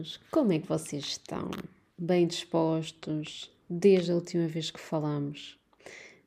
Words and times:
meninas, 0.00 0.20
como 0.30 0.52
é 0.52 0.58
que 0.58 0.66
vocês 0.66 1.04
estão? 1.04 1.50
Bem 1.96 2.26
dispostos 2.26 3.50
desde 3.68 4.10
a 4.10 4.14
última 4.14 4.46
vez 4.48 4.70
que 4.70 4.80
falamos? 4.80 5.58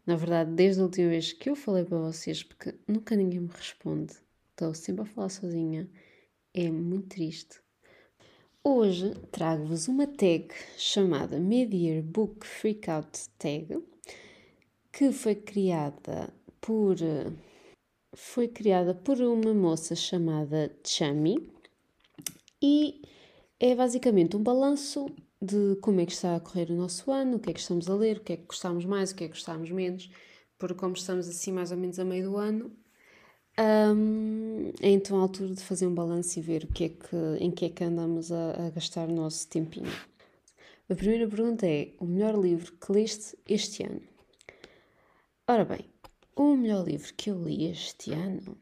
Na 0.06 0.15
verdade, 0.15 0.52
desde 0.52 0.81
a 0.81 0.84
última 0.84 1.10
vez 1.10 1.34
que 1.34 1.49
eu 1.49 1.56
falei 1.56 1.83
para 1.83 1.97
vocês, 1.97 2.44
porque 2.44 2.76
nunca 2.88 3.15
ninguém 3.15 3.40
me 3.40 3.49
responde, 3.49 4.13
estou 4.51 4.74
sempre 4.74 5.04
a 5.04 5.06
falar 5.06 5.29
sozinha, 5.29 5.90
é 6.54 6.70
muito 6.70 7.08
triste. 7.08 7.62
Hoje 8.63 9.13
trago-vos 9.31 9.87
uma 9.87 10.08
tag 10.08 10.49
chamada 10.78 11.40
Mid-Year 11.40 12.01
Book 12.03 12.46
Freakout 12.46 13.28
Tag, 13.37 13.83
que 14.92 15.12
foi 15.12 15.35
criada 15.35 16.34
por 16.62 16.95
foi 18.16 18.48
criada 18.48 18.94
por 18.94 19.20
uma 19.20 19.53
moça 19.55 19.95
chamada 19.95 20.71
Chami 20.85 21.52
e 22.62 23.02
é 23.63 23.73
basicamente 23.73 24.35
um 24.35 24.44
balanço 24.44 25.05
de 25.41 25.77
como 25.81 26.02
é 26.02 26.05
que 26.05 26.12
está 26.12 26.35
a 26.35 26.40
correr 26.41 26.70
o 26.70 26.76
nosso 26.76 27.09
ano, 27.09 27.38
o 27.38 27.40
que 27.40 27.49
é 27.49 27.54
que 27.54 27.62
estamos 27.62 27.90
a 27.90 27.95
ler, 27.95 28.17
o 28.17 28.20
que 28.20 28.34
é 28.34 28.35
que 28.35 28.44
gostamos 28.44 28.84
mais, 28.84 29.12
o 29.12 29.16
que 29.16 29.23
é 29.23 29.27
que 29.27 29.35
gostamos 29.35 29.71
menos, 29.71 30.12
porque 30.59 30.76
como 30.76 30.94
estamos 30.95 31.30
assim 31.30 31.54
mais 31.54 31.71
ou 31.71 31.77
menos 31.77 31.98
a 31.98 32.04
meio 32.04 32.30
do 32.30 32.35
ano, 32.35 32.76
um, 33.95 34.70
é 34.81 34.90
então 34.90 35.18
a 35.18 35.21
altura 35.21 35.54
de 35.54 35.63
fazer 35.63 35.88
um 35.88 35.95
balanço 35.95 36.38
e 36.38 36.41
ver 36.41 36.66
o 36.66 36.68
que 36.68 36.84
é 36.84 36.90
que, 36.90 37.16
em 37.40 37.52
que 37.52 37.63
é 37.63 37.70
que 37.70 37.85
andamos 37.85 38.34
a, 38.34 38.68
a 38.68 38.70
gastar 38.71 39.07
o 39.07 39.13
nosso 39.13 39.48
tempinho. 39.48 39.93
A 40.90 40.95
primeira 40.95 41.26
pergunta 41.26 41.66
é: 41.66 41.93
o 42.02 42.05
melhor 42.05 42.38
livro 42.38 42.73
que 42.73 42.91
leste 42.91 43.38
este 43.48 43.84
ano? 43.84 44.02
Ora 45.48 45.63
bem, 45.63 45.85
o 46.35 46.57
melhor 46.57 46.85
livro 46.85 47.13
que 47.13 47.30
eu 47.30 47.41
li 47.41 47.68
este 47.71 48.12
ano 48.12 48.57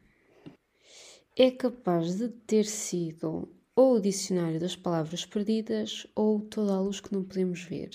é 1.36 1.50
capaz 1.50 2.18
de 2.18 2.30
ter 2.30 2.66
sido 2.66 3.50
ou 3.76 3.96
o 3.96 4.02
Dicionário 4.02 4.60
das 4.60 4.76
Palavras 4.76 5.26
Perdidas 5.26 6.06
ou 6.16 6.42
Toda 6.42 6.74
a 6.74 6.82
Luz 6.82 7.00
que 7.00 7.14
Não 7.14 7.24
Podemos 7.24 7.64
Ver. 7.64 7.90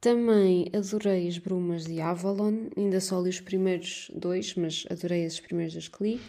Também 0.00 0.70
adorei 0.72 1.28
As 1.28 1.36
Brumas 1.36 1.84
de 1.84 2.00
Avalon, 2.00 2.70
ainda 2.74 3.00
só 3.00 3.20
li 3.20 3.28
os 3.28 3.40
primeiros 3.40 4.10
dois, 4.14 4.54
mas 4.54 4.86
adorei 4.88 5.24
esses 5.24 5.40
primeiros 5.40 5.74
dois 5.74 5.88
que 5.88 6.02
li. 6.02 6.20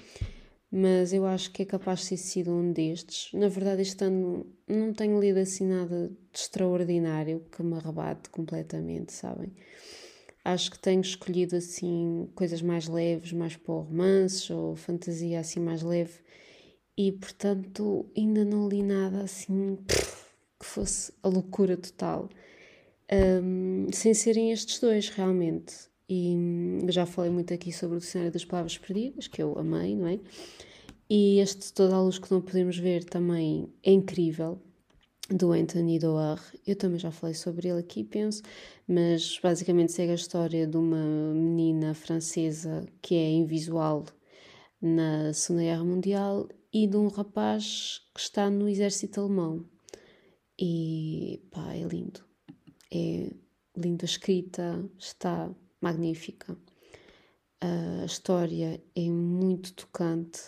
Mas 0.70 1.14
eu 1.14 1.26
acho 1.26 1.52
que 1.52 1.62
é 1.62 1.66
capaz 1.66 2.02
de 2.02 2.10
ter 2.10 2.18
sido 2.18 2.52
um 2.52 2.72
destes. 2.72 3.32
Na 3.34 3.48
verdade, 3.48 3.82
este 3.82 4.04
ano 4.04 4.46
não 4.68 4.94
tenho 4.94 5.20
lido 5.20 5.38
assim 5.40 5.66
nada 5.66 6.10
de 6.10 6.40
extraordinário 6.40 7.46
que 7.52 7.64
me 7.64 7.76
arrebate 7.76 8.30
completamente, 8.30 9.14
sabem? 9.14 9.54
Acho 10.44 10.72
que 10.72 10.80
tenho 10.80 11.02
escolhido 11.02 11.56
assim 11.56 12.30
coisas 12.36 12.62
mais 12.62 12.88
leves, 12.88 13.32
mais 13.32 13.56
para 13.56 13.74
romances 13.74 14.50
ou 14.50 14.76
fantasia 14.76 15.40
assim 15.40 15.60
mais 15.60 15.82
leve 15.82 16.20
e 16.98 17.12
portanto 17.12 18.06
ainda 18.16 18.44
não 18.46 18.68
li 18.68 18.84
nada 18.84 19.22
assim 19.22 19.78
que 20.60 20.66
fosse 20.66 21.12
a 21.24 21.28
loucura 21.28 21.76
total. 21.78 22.30
Um, 23.12 23.88
sem 23.92 24.14
serem 24.14 24.52
estes 24.52 24.80
dois 24.80 25.10
realmente. 25.10 25.76
E 26.08 26.34
eu 26.84 26.92
já 26.92 27.06
falei 27.06 27.32
muito 27.32 27.54
aqui 27.54 27.72
sobre 27.72 27.98
o 27.98 28.00
Dicionário 28.00 28.34
das 28.34 28.46
Palavras 28.46 28.78
Perdidas, 28.78 29.28
que 29.28 29.42
eu 29.42 29.58
amei, 29.58 29.96
não 29.96 30.08
é? 30.08 30.20
E 31.10 31.40
este 31.40 31.74
Toda 31.74 31.96
a 31.96 32.02
Luz 32.02 32.20
que 32.20 32.32
não 32.32 32.42
podemos 32.42 32.78
ver 32.78 33.04
também 33.04 33.68
é 33.84 33.92
incrível 33.92 34.62
do 35.30 35.52
Anthony 35.52 36.00
Doerr. 36.00 36.42
Eu 36.66 36.76
também 36.76 37.00
já 37.00 37.12
falei 37.12 37.34
sobre 37.34 37.70
ele 37.70 37.80
aqui, 37.80 38.04
penso, 38.04 38.42
mas 38.88 39.40
basicamente 39.42 39.92
segue 39.92 40.12
a 40.12 40.16
história 40.16 40.68
de 40.68 40.78
uma 40.78 41.34
menina 41.34 41.94
francesa 41.94 42.86
que 43.02 43.16
é 43.16 43.30
invisual 43.32 44.06
na 44.82 45.34
Segunda 45.34 45.64
Guerra 45.64 45.84
Mundial 45.84 46.50
e 46.74 46.88
de 46.88 46.98
um 46.98 47.08
rapaz 47.08 48.02
que 48.14 48.22
está 48.22 48.50
no 48.50 48.68
exército 48.68 49.20
alemão. 49.20 49.66
E 50.60 51.42
pá, 51.52 51.74
é 51.74 51.84
lindo. 51.84 52.24
É 52.94 53.32
lindo 53.76 54.04
a 54.04 54.06
escrita, 54.06 54.84
está 54.98 55.50
magnífica. 55.80 56.58
A 57.62 58.06
história 58.06 58.82
é 58.96 59.10
muito 59.10 59.74
tocante. 59.74 60.42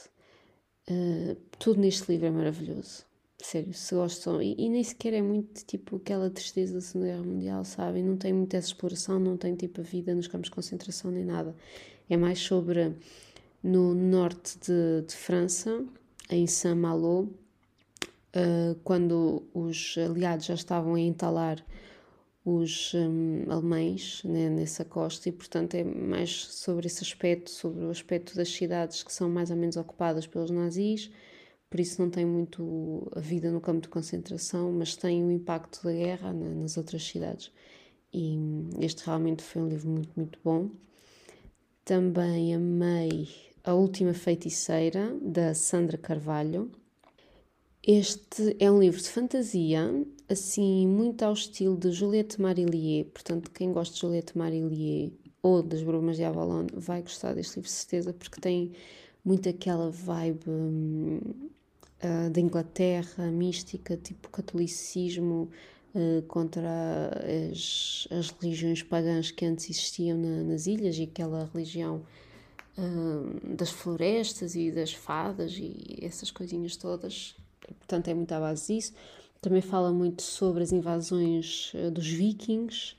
Uh, 0.90 1.36
tudo 1.60 1.80
neste 1.80 2.12
livro 2.12 2.28
é 2.28 2.32
maravilhoso 2.32 3.06
sério, 3.44 3.74
se 3.74 3.94
gostam, 3.94 4.42
e, 4.42 4.56
e, 4.58 4.70
nem 4.70 4.84
sequer 4.84 5.14
é 5.14 5.22
muito 5.22 5.66
tipo 5.66 5.98
aquela 5.98 6.30
tristeza 6.30 6.76
da 6.76 6.82
Segunda 6.82 7.12
Guerra 7.12 7.24
Mundial, 7.24 7.66
sabem? 7.66 8.04
Não 8.04 8.18
tem 8.18 8.34
muita 8.34 8.58
exploração, 8.58 9.20
não 9.20 9.38
tem 9.38 9.56
tipo 9.56 9.82
a 9.82 9.84
vida 9.84 10.16
nos 10.16 10.28
campos 10.28 10.50
de 10.50 10.56
concentração 10.56 11.12
nem 11.12 11.26
nada. 11.26 11.56
É 12.10 12.18
mais 12.18 12.40
sobre 12.40 12.96
no 13.62 13.94
norte 13.94 14.58
de, 14.60 15.06
de 15.08 15.16
França, 15.16 15.86
em 16.30 16.48
Saint-Malo, 16.48 17.30
uh, 18.36 18.76
quando 18.84 19.44
os 19.54 19.96
aliados 19.98 20.46
já 20.46 20.54
estavam 20.54 20.96
a 20.96 21.00
entalar 21.00 21.64
os 22.46 22.94
um, 22.94 23.46
alemães 23.50 24.22
né, 24.26 24.50
nessa 24.50 24.84
costa 24.84 25.30
e 25.30 25.32
portanto 25.32 25.76
é 25.76 25.84
mais 25.84 26.46
sobre 26.46 26.88
esse 26.88 27.02
aspecto, 27.04 27.50
sobre 27.50 27.86
o 27.86 27.90
aspecto 27.90 28.36
das 28.36 28.50
cidades 28.50 29.02
que 29.02 29.14
são 29.14 29.30
mais 29.30 29.50
ou 29.50 29.56
menos 29.56 29.78
ocupadas 29.78 30.28
pelos 30.28 30.52
nazis 30.52 31.10
por 31.74 31.80
isso 31.80 32.00
não 32.00 32.08
tem 32.08 32.24
muito 32.24 33.12
a 33.16 33.20
vida 33.20 33.50
no 33.50 33.60
campo 33.60 33.82
de 33.82 33.88
concentração, 33.88 34.72
mas 34.72 34.96
tem 34.96 35.26
o 35.26 35.32
impacto 35.32 35.84
da 35.84 35.92
guerra 35.92 36.32
nas 36.32 36.78
outras 36.78 37.02
cidades. 37.02 37.52
E 38.14 38.38
este 38.80 39.04
realmente 39.04 39.42
foi 39.42 39.64
um 39.64 39.68
livro 39.68 39.90
muito, 39.90 40.12
muito 40.16 40.40
bom. 40.44 40.70
Também 41.84 42.54
amei 42.54 43.28
A 43.66 43.74
Última 43.74 44.14
Feiticeira, 44.14 45.18
da 45.22 45.54
Sandra 45.54 45.98
Carvalho. 45.98 46.70
Este 47.82 48.58
é 48.60 48.70
um 48.70 48.78
livro 48.78 49.02
de 49.02 49.08
fantasia, 49.08 50.06
assim, 50.28 50.86
muito 50.86 51.24
ao 51.24 51.32
estilo 51.32 51.78
de 51.78 51.90
Juliette 51.90 52.42
Marillier. 52.42 53.06
Portanto, 53.06 53.50
quem 53.52 53.72
gosta 53.72 53.96
de 53.96 54.02
Juliette 54.02 54.38
Marillier 54.38 55.14
ou 55.42 55.64
das 55.64 55.82
Brumas 55.82 56.18
de 56.18 56.26
Avalon 56.26 56.68
vai 56.74 57.04
gostar 57.04 57.36
deste 57.36 57.56
livro, 57.56 57.70
certeza, 57.70 58.12
porque 58.12 58.42
tem 58.42 58.74
muito 59.24 59.48
aquela 59.48 59.90
vibe 59.90 60.44
hum, 60.46 61.20
uh, 62.04 62.30
da 62.32 62.42
Inglaterra, 62.42 63.32
mística, 63.32 63.96
tipo 63.96 64.28
catolicismo, 64.28 65.50
uh, 65.96 66.22
contra 66.24 67.12
as, 67.50 68.10
as 68.12 68.30
religiões 68.30 68.84
pagãs 68.84 69.32
que 69.32 69.46
antes 69.46 69.70
existiam 69.70 70.18
na, 70.18 70.44
nas 70.44 70.68
ilhas 70.68 70.98
e 70.98 71.04
aquela 71.04 71.50
religião 71.54 72.04
uh, 72.78 73.56
das 73.56 73.70
florestas 73.70 74.56
e 74.56 74.72
das 74.72 74.94
fadas 74.94 75.54
e 75.58 76.00
essas 76.02 76.32
coisinhas 76.32 76.76
todas. 76.76 77.36
Portanto, 77.80 78.08
é 78.10 78.14
muito 78.14 78.32
à 78.32 78.40
base 78.40 78.74
disso. 78.76 78.94
Também 79.42 79.62
fala 79.62 79.92
muito 79.92 80.22
sobre 80.22 80.64
as 80.64 80.72
invasões 80.72 81.74
dos 81.92 82.08
vikings 82.08 82.96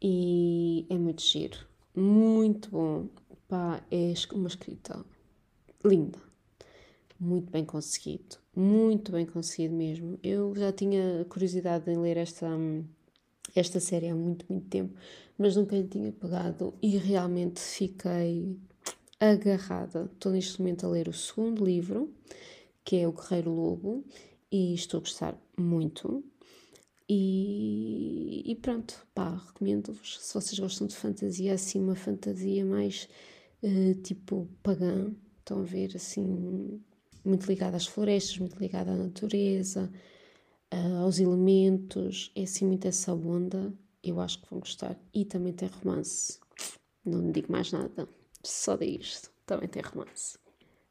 e 0.00 0.86
é 0.88 0.96
muito 0.96 1.22
giro. 1.22 1.58
Muito 1.94 2.70
bom. 2.70 3.08
Pá, 3.48 3.82
é 3.90 4.14
uma 4.32 4.48
escrita 4.48 5.04
linda 5.84 6.26
muito 7.18 7.50
bem 7.50 7.64
conseguido, 7.64 8.36
muito 8.54 9.12
bem 9.12 9.26
conseguido 9.26 9.74
mesmo. 9.74 10.18
Eu 10.22 10.54
já 10.54 10.72
tinha 10.72 11.24
curiosidade 11.28 11.90
em 11.90 11.96
ler 11.96 12.16
esta, 12.16 12.48
esta 13.54 13.80
série 13.80 14.08
há 14.08 14.14
muito, 14.14 14.44
muito 14.48 14.68
tempo, 14.68 14.94
mas 15.38 15.56
nunca 15.56 15.76
lhe 15.76 15.86
tinha 15.86 16.12
pegado 16.12 16.74
e 16.82 16.96
realmente 16.96 17.60
fiquei 17.60 18.56
agarrada. 19.20 20.10
Estou 20.12 20.32
neste 20.32 20.60
momento 20.60 20.86
a 20.86 20.88
ler 20.88 21.08
o 21.08 21.12
segundo 21.12 21.64
livro, 21.64 22.12
que 22.84 22.96
é 22.96 23.08
O 23.08 23.12
Guerreiro 23.12 23.50
Lobo, 23.50 24.04
e 24.50 24.74
estou 24.74 24.98
a 24.98 25.00
gostar 25.00 25.38
muito. 25.56 26.24
E, 27.08 28.42
e 28.44 28.54
pronto, 28.56 29.06
pá, 29.14 29.36
recomendo-vos. 29.46 30.18
Se 30.20 30.34
vocês 30.34 30.58
gostam 30.58 30.86
de 30.86 30.96
fantasia, 30.96 31.54
assim, 31.54 31.80
uma 31.80 31.94
fantasia 31.94 32.64
mais 32.64 33.08
uh, 33.62 33.94
tipo 34.02 34.48
pagã, 34.62 35.12
estão 35.38 35.60
a 35.60 35.64
ver 35.64 35.92
assim 35.94 36.80
muito 37.24 37.46
ligada 37.46 37.76
às 37.76 37.86
florestas, 37.86 38.38
muito 38.38 38.58
ligada 38.58 38.92
à 38.92 38.96
natureza, 38.96 39.90
uh, 40.72 40.96
aos 41.02 41.18
elementos, 41.18 42.32
é 42.34 42.42
assim 42.42 42.66
muito 42.66 42.86
essa 42.86 43.14
onda, 43.14 43.72
eu 44.02 44.20
acho 44.20 44.42
que 44.42 44.50
vão 44.50 44.60
gostar. 44.60 44.98
E 45.14 45.24
também 45.24 45.52
tem 45.52 45.68
romance, 45.68 46.40
não 47.04 47.30
digo 47.30 47.50
mais 47.50 47.70
nada, 47.70 48.08
só 48.46 48.76
disto, 48.76 49.30
também 49.44 49.68
tem 49.68 49.82
romance. 49.82 50.38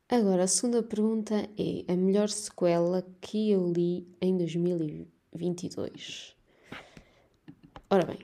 Agora, 0.07 0.43
a 0.43 0.47
segunda 0.47 0.83
pergunta 0.83 1.49
é 1.57 1.91
a 1.91 1.95
melhor 1.95 2.29
sequela 2.29 3.03
que 3.19 3.49
eu 3.49 3.71
li 3.71 4.07
em 4.21 4.37
2022. 4.37 6.35
Ora 7.89 8.05
bem, 8.05 8.19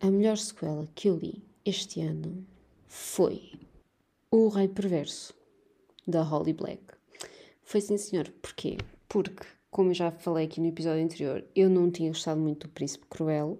a 0.00 0.10
melhor 0.10 0.38
sequela 0.38 0.88
que 0.94 1.08
eu 1.08 1.16
li 1.16 1.42
este 1.64 2.00
ano 2.00 2.46
foi 2.86 3.52
O 4.30 4.48
Rei 4.48 4.68
Perverso, 4.68 5.34
da 6.06 6.22
Holly 6.22 6.52
Black. 6.52 6.82
Foi 7.62 7.80
sim, 7.80 7.96
senhor. 7.96 8.30
Porquê? 8.42 8.76
Porque, 9.08 9.46
como 9.70 9.90
eu 9.90 9.94
já 9.94 10.10
falei 10.10 10.46
aqui 10.46 10.60
no 10.60 10.68
episódio 10.68 11.02
anterior, 11.02 11.44
eu 11.56 11.68
não 11.70 11.90
tinha 11.90 12.10
gostado 12.10 12.40
muito 12.40 12.66
do 12.66 12.72
Príncipe 12.72 13.06
Cruel. 13.08 13.58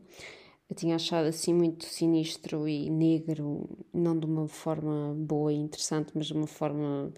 Eu 0.69 0.76
tinha 0.76 0.96
achado 0.96 1.26
assim 1.26 1.52
muito 1.52 1.84
sinistro 1.84 2.66
e 2.66 2.88
negro, 2.90 3.69
não 3.93 4.19
de 4.19 4.26
uma 4.26 4.49
forma 4.49 5.14
boa 5.16 5.52
e 5.52 5.56
interessante, 5.56 6.12
mas 6.14 6.26
de 6.26 6.32
uma 6.32 6.46
forma 6.46 7.12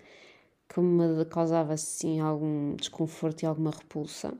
que 0.68 0.80
me 0.80 1.24
causava 1.26 1.72
assim 1.72 2.20
algum 2.20 2.74
desconforto 2.74 3.42
e 3.42 3.46
alguma 3.46 3.70
repulsa, 3.70 4.36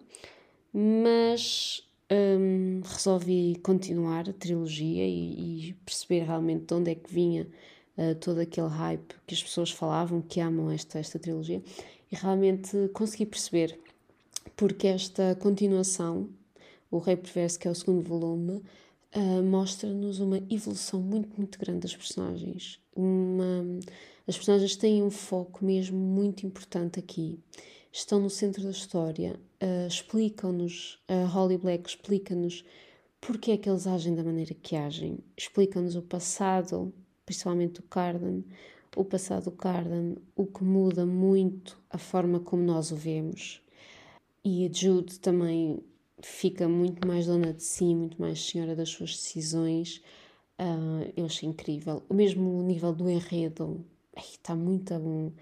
mas 0.73 1.87
um, 2.11 2.81
resolvi 2.85 3.57
continuar 3.63 4.29
a 4.29 4.33
trilogia 4.33 5.07
e, 5.07 5.71
e, 5.71 5.73
perceber 5.85 6.25
realmente 6.25 6.67
de 6.67 6.75
onde 6.75 6.91
é 6.91 6.95
que 6.95 7.13
vinha 7.13 7.49
uh, 7.97 8.15
todo 8.17 8.41
aquele 8.41 8.69
hype 8.69 9.15
que 9.27 9.35
as 9.35 9.43
pessoas 9.43 9.71
falavam 9.71 10.21
que 10.21 10.41
amam 10.41 10.71
esta, 10.71 10.99
esta 10.99 11.19
trilogia 11.19 11.63
e 12.11 12.17
realmente 12.17 12.89
consegui 12.93 13.27
perceber 13.27 13.79
porque 14.57 14.87
esta 14.87 15.35
continuação, 15.37 16.29
O 16.91 16.99
Rei 16.99 17.17
Perverso, 17.17 17.59
que 17.59 17.69
é 17.69 17.71
o 17.71 17.75
segundo 17.75 18.03
volume, 18.03 18.63
uh, 19.17 19.43
mostra-nos 19.43 20.21
uma 20.21 20.41
evolução 20.51 21.01
muito, 21.01 21.37
muito 21.37 21.59
grande 21.59 21.81
das 21.81 21.97
personagens. 21.97 22.79
Uma, 22.95 23.65
as 24.27 24.37
personagens 24.37 24.77
têm 24.77 25.03
um 25.03 25.11
foco 25.11 25.65
mesmo 25.65 25.99
muito 25.99 26.47
importante 26.47 26.99
aqui. 26.99 27.39
Estão 27.91 28.21
no 28.21 28.29
centro 28.29 28.63
da 28.63 28.71
história, 28.71 29.41
uh, 29.63 29.87
explicam-nos, 29.87 30.99
a 31.09 31.25
Holly 31.25 31.57
Black 31.57 31.89
explica-nos 31.89 32.63
porque 33.21 33.53
é 33.53 33.57
que 33.57 33.69
eles 33.69 33.87
agem 33.87 34.15
da 34.15 34.23
maneira 34.23 34.55
que 34.55 34.77
agem, 34.77 35.19
explica-nos 35.37 35.97
o 35.97 36.03
passado, 36.03 36.93
principalmente 37.25 37.81
do 37.81 37.83
Cardan, 37.83 38.43
o 38.95 39.05
passado 39.05 39.45
do 39.45 39.51
Cardan, 39.51 40.17
o 40.37 40.47
que 40.47 40.63
muda 40.63 41.05
muito 41.05 41.81
a 41.91 41.99
forma 41.99 42.39
como 42.39 42.63
nós 42.63 42.93
o 42.93 42.97
vemos. 42.97 43.63
E 44.45 44.67
a 44.67 44.73
Jude 44.73 45.19
também 45.19 45.83
fica 46.23 46.69
muito 46.69 47.07
mais 47.07 47.27
dona 47.27 47.53
de 47.53 47.63
si, 47.63 47.95
muito 47.95 48.21
mais 48.21 48.41
senhora 48.45 48.75
das 48.75 48.89
suas 48.89 49.11
decisões. 49.11 50.03
Uh, 50.59 51.13
eu 51.17 51.27
achei 51.27 51.49
incrível. 51.49 52.03
O 52.09 52.15
mesmo 52.15 52.63
nível 52.63 52.93
do 52.93 53.09
enredo 53.09 53.85
está 54.17 54.55
muito 54.55 54.99
bom. 54.99 55.33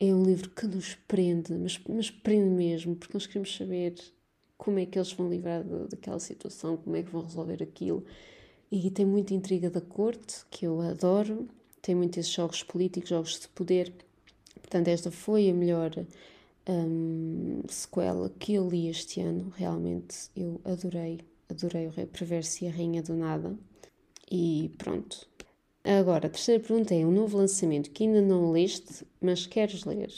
É 0.00 0.14
um 0.14 0.22
livro 0.22 0.50
que 0.50 0.66
nos 0.66 0.94
prende, 0.94 1.52
mas, 1.54 1.78
mas 1.88 2.10
prende 2.10 2.50
mesmo, 2.50 2.94
porque 2.96 3.14
nós 3.14 3.26
queremos 3.26 3.54
saber 3.54 3.94
como 4.56 4.78
é 4.78 4.86
que 4.86 4.98
eles 4.98 5.12
vão 5.12 5.28
livrar 5.28 5.62
de, 5.62 5.88
daquela 5.88 6.18
situação, 6.18 6.76
como 6.76 6.96
é 6.96 7.02
que 7.02 7.10
vão 7.10 7.22
resolver 7.22 7.62
aquilo. 7.62 8.04
E 8.70 8.90
tem 8.90 9.04
muita 9.04 9.34
intriga 9.34 9.70
da 9.70 9.80
corte, 9.80 10.44
que 10.50 10.66
eu 10.66 10.80
adoro, 10.80 11.48
tem 11.82 11.94
muitos 11.94 12.28
jogos 12.28 12.62
políticos, 12.62 13.10
jogos 13.10 13.40
de 13.40 13.48
poder. 13.48 13.92
Portanto, 14.60 14.88
esta 14.88 15.10
foi 15.10 15.48
a 15.48 15.54
melhor 15.54 15.90
um, 16.68 17.62
sequela 17.68 18.30
que 18.38 18.54
eu 18.54 18.68
li 18.68 18.88
este 18.88 19.20
ano. 19.20 19.52
Realmente 19.56 20.30
eu 20.36 20.60
adorei, 20.64 21.20
adorei 21.48 21.86
o 21.86 21.90
Rei 21.90 22.06
Perverso 22.06 22.64
e 22.64 22.68
a 22.68 22.70
Rainha 22.70 23.02
do 23.02 23.14
Nada. 23.14 23.56
E 24.30 24.70
pronto. 24.76 25.26
Agora, 25.82 26.26
a 26.26 26.30
terceira 26.30 26.62
pergunta 26.62 26.94
é: 26.94 27.06
um 27.06 27.10
novo 27.10 27.38
lançamento 27.38 27.90
que 27.90 28.04
ainda 28.04 28.20
não 28.20 28.50
leste, 28.52 29.06
mas 29.20 29.46
queres 29.46 29.84
ler? 29.84 30.12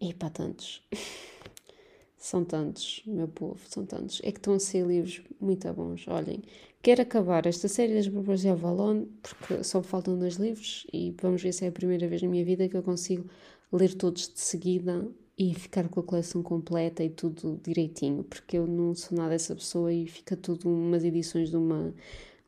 E 0.00 0.14
para 0.14 0.30
tantos. 0.30 0.82
são 2.16 2.44
tantos, 2.44 3.02
meu 3.06 3.28
povo, 3.28 3.60
são 3.68 3.84
tantos. 3.84 4.20
É 4.24 4.32
que 4.32 4.38
estão 4.38 4.54
a 4.54 4.58
ser 4.58 4.86
livros 4.86 5.22
muito 5.40 5.72
bons. 5.72 6.06
Olhem, 6.08 6.42
quero 6.82 7.02
acabar 7.02 7.46
esta 7.46 7.68
série 7.68 7.94
das 7.94 8.08
Barbas 8.08 8.40
de 8.40 8.48
Avalon, 8.48 9.04
porque 9.22 9.62
só 9.62 9.78
me 9.78 9.84
faltam 9.84 10.18
dois 10.18 10.36
livros 10.36 10.86
e 10.92 11.14
vamos 11.20 11.42
ver 11.42 11.52
se 11.52 11.64
é 11.64 11.68
a 11.68 11.72
primeira 11.72 12.08
vez 12.08 12.22
na 12.22 12.28
minha 12.28 12.44
vida 12.44 12.68
que 12.68 12.76
eu 12.76 12.82
consigo 12.82 13.28
ler 13.72 13.94
todos 13.94 14.28
de 14.28 14.40
seguida 14.40 15.06
e 15.36 15.54
ficar 15.54 15.88
com 15.88 16.00
a 16.00 16.02
coleção 16.02 16.42
completa 16.42 17.04
e 17.04 17.10
tudo 17.10 17.60
direitinho, 17.62 18.24
porque 18.24 18.58
eu 18.58 18.66
não 18.66 18.94
sou 18.94 19.16
nada 19.16 19.34
essa 19.34 19.54
pessoa 19.54 19.92
e 19.92 20.06
fica 20.06 20.36
tudo 20.36 20.68
umas 20.68 21.04
edições 21.04 21.50
de 21.50 21.56
uma 21.56 21.94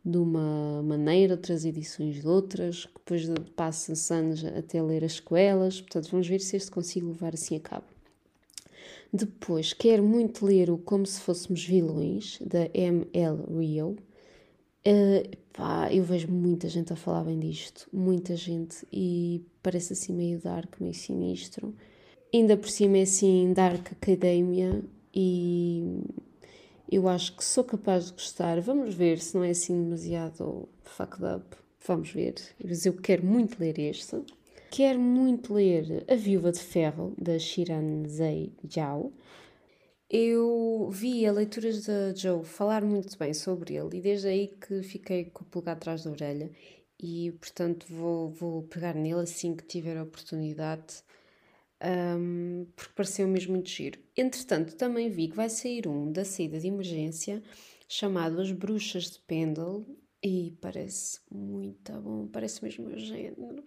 de 0.03 0.17
uma 0.17 0.83
maneira, 0.83 1.35
outras 1.35 1.65
edições 1.65 2.23
de 2.23 2.27
outras, 2.27 2.89
depois 2.95 3.29
passam-se 3.55 4.13
anos 4.15 4.43
até 4.45 4.83
ler 4.83 5.05
as 5.05 5.15
sequelas, 5.17 5.81
portanto 5.81 6.11
vamos 6.11 6.27
ver 6.27 6.41
se 6.41 6.57
este 6.57 6.71
consigo 6.71 7.09
levar 7.09 7.35
assim 7.35 7.57
a 7.57 7.61
cabo. 7.61 7.85
Depois, 9.13 9.73
quero 9.73 10.03
muito 10.03 10.47
ler 10.47 10.71
o 10.71 10.79
Como 10.79 11.05
Se 11.05 11.21
Fôssemos 11.21 11.65
Vilões, 11.65 12.39
da 12.41 12.71
M.L. 12.73 13.39
Rio. 13.59 13.97
Uh, 14.87 15.37
pá, 15.53 15.93
eu 15.93 16.03
vejo 16.03 16.31
muita 16.31 16.69
gente 16.69 16.93
a 16.93 16.97
falar 16.97 17.25
bem 17.25 17.38
disto, 17.38 17.88
muita 17.93 18.35
gente, 18.35 18.87
e 18.93 19.44
parece 19.62 19.93
assim 19.93 20.12
meio 20.15 20.38
dark, 20.38 20.81
meio 20.81 20.94
sinistro. 20.94 21.75
Ainda 22.32 22.56
por 22.56 22.69
cima 22.69 22.99
é 22.99 23.03
assim 23.03 23.53
Dark 23.53 23.93
Academia 23.93 24.82
e 25.12 26.00
eu 26.91 27.09
acho 27.09 27.37
que 27.37 27.44
sou 27.44 27.65
capaz 27.65 28.06
de 28.06 28.12
gostar. 28.12 28.61
Vamos 28.61 28.94
ver 28.94 29.19
se 29.19 29.35
não 29.35 29.43
é 29.43 29.50
assim 29.50 29.82
demasiado 29.82 30.69
fucked 30.85 31.25
up. 31.25 31.56
Vamos 31.87 32.11
ver. 32.11 32.35
Mas 32.65 32.87
eu 32.87 32.93
quero 32.94 33.26
muito 33.26 33.59
ler 33.59 33.79
este. 33.79 34.17
Quero 34.71 35.00
muito 35.00 35.53
ler 35.53 36.05
A 36.09 36.15
Viúva 36.15 36.53
de 36.53 36.61
Ferro, 36.61 37.12
da 37.19 37.37
Shiran 37.38 38.06
Zei 38.06 38.53
Zhao. 38.69 39.12
Eu 40.12 40.89
vi 40.91 41.25
a 41.25 41.31
leituras 41.31 41.87
da 41.87 42.12
Joe 42.12 42.45
falar 42.45 42.83
muito 42.85 43.17
bem 43.17 43.33
sobre 43.33 43.77
ele 43.77 43.99
e 43.99 44.01
desde 44.01 44.27
aí 44.27 44.49
que 44.49 44.83
fiquei 44.83 45.27
com 45.27 45.45
o 45.45 45.47
pulgar 45.47 45.77
atrás 45.77 46.03
da 46.03 46.11
orelha 46.11 46.51
e, 47.01 47.31
portanto, 47.39 47.87
vou, 47.89 48.29
vou 48.29 48.62
pegar 48.65 48.95
nele 48.95 49.21
assim 49.21 49.55
que 49.55 49.65
tiver 49.65 49.97
a 49.97 50.03
oportunidade 50.03 51.05
um, 52.19 52.67
porque 52.75 52.93
pareceu 52.93 53.29
mesmo 53.29 53.53
muito 53.53 53.71
giro. 53.71 54.01
Entretanto, 54.17 54.75
também 54.75 55.09
vi 55.09 55.29
que 55.29 55.37
vai 55.37 55.49
sair 55.49 55.87
um 55.87 56.11
da 56.11 56.25
saída 56.25 56.59
de 56.59 56.67
emergência 56.67 57.41
chamado 57.89 58.41
As 58.41 58.51
Bruxas 58.51 59.05
de 59.12 59.21
Pendle 59.21 59.87
e 60.23 60.57
parece 60.61 61.21
muito 61.31 61.93
bom, 62.01 62.27
parece 62.27 62.62
mesmo 62.65 62.87
meu 62.87 62.99
género. 62.99 63.62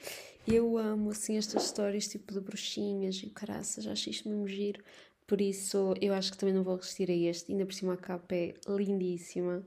Eu 0.45 0.77
amo 0.77 1.09
assim 1.09 1.37
estas 1.37 1.63
histórias 1.63 2.07
tipo 2.07 2.33
de 2.33 2.41
bruxinhas 2.41 3.15
e 3.23 3.29
caraças, 3.29 3.87
acho 3.87 4.09
isto 4.09 4.27
mesmo 4.27 4.45
giro. 4.45 4.83
Por 5.27 5.41
isso, 5.41 5.93
eu 6.01 6.13
acho 6.13 6.31
que 6.31 6.37
também 6.37 6.53
não 6.53 6.63
vou 6.63 6.75
resistir 6.75 7.09
a 7.09 7.13
este. 7.13 7.51
Ainda 7.51 7.65
por 7.65 7.73
cima 7.73 7.93
a 7.93 7.97
capa 7.97 8.35
é 8.35 8.53
lindíssima. 8.67 9.65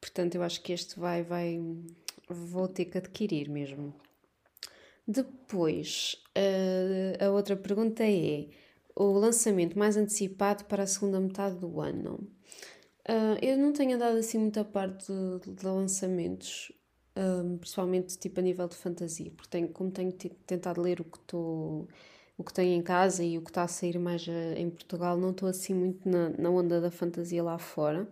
Portanto, 0.00 0.34
eu 0.34 0.42
acho 0.42 0.62
que 0.62 0.72
este 0.72 0.98
vai, 0.98 1.22
vai, 1.22 1.60
vou 2.28 2.68
ter 2.68 2.86
que 2.86 2.98
adquirir 2.98 3.48
mesmo. 3.48 3.94
Depois, 5.06 6.16
a, 6.34 7.24
a 7.26 7.30
outra 7.30 7.56
pergunta 7.56 8.04
é 8.04 8.48
o 8.94 9.12
lançamento 9.12 9.78
mais 9.78 9.96
antecipado 9.96 10.64
para 10.64 10.84
a 10.84 10.86
segunda 10.86 11.20
metade 11.20 11.56
do 11.58 11.80
ano. 11.80 12.28
Uh, 13.08 13.36
eu 13.42 13.58
não 13.58 13.72
tenho 13.72 13.96
andado 13.96 14.16
assim 14.16 14.38
muita 14.38 14.64
parte 14.64 15.12
de, 15.44 15.66
lançamentos, 15.66 16.70
um, 17.16 17.58
principalmente 17.58 18.16
tipo 18.16 18.38
a 18.38 18.42
nível 18.42 18.68
de 18.68 18.76
fantasia, 18.76 19.30
porque 19.32 19.50
tenho, 19.50 19.68
como 19.68 19.90
tenho 19.90 20.12
tentado 20.12 20.80
ler 20.80 21.00
o 21.00 21.04
que 21.04 21.18
estou 21.18 21.88
o 22.36 22.44
que 22.44 22.52
tenho 22.52 22.74
em 22.74 22.82
casa 22.82 23.22
e 23.22 23.38
o 23.38 23.42
que 23.42 23.50
está 23.50 23.62
a 23.62 23.68
sair 23.68 23.98
mais 23.98 24.26
uh, 24.26 24.54
em 24.56 24.70
Portugal, 24.70 25.16
não 25.16 25.30
estou 25.30 25.48
assim 25.48 25.74
muito 25.74 26.08
na, 26.08 26.30
na 26.30 26.50
onda 26.50 26.80
da 26.80 26.90
fantasia 26.90 27.42
lá 27.42 27.58
fora. 27.58 28.08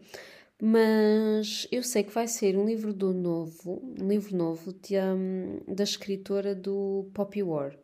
Mas 0.63 1.67
eu 1.73 1.83
sei 1.83 2.03
que 2.03 2.13
vai 2.13 2.29
ser 2.29 2.57
um 2.59 2.67
livro 2.67 2.93
do 2.93 3.15
novo, 3.15 3.83
um 3.99 4.07
livro 4.07 4.37
novo 4.37 4.75
de, 4.75 4.99
um, 4.99 5.61
da 5.67 5.85
escritora 5.85 6.55
do 6.55 7.11
Poppy 7.15 7.43
War, 7.43 7.75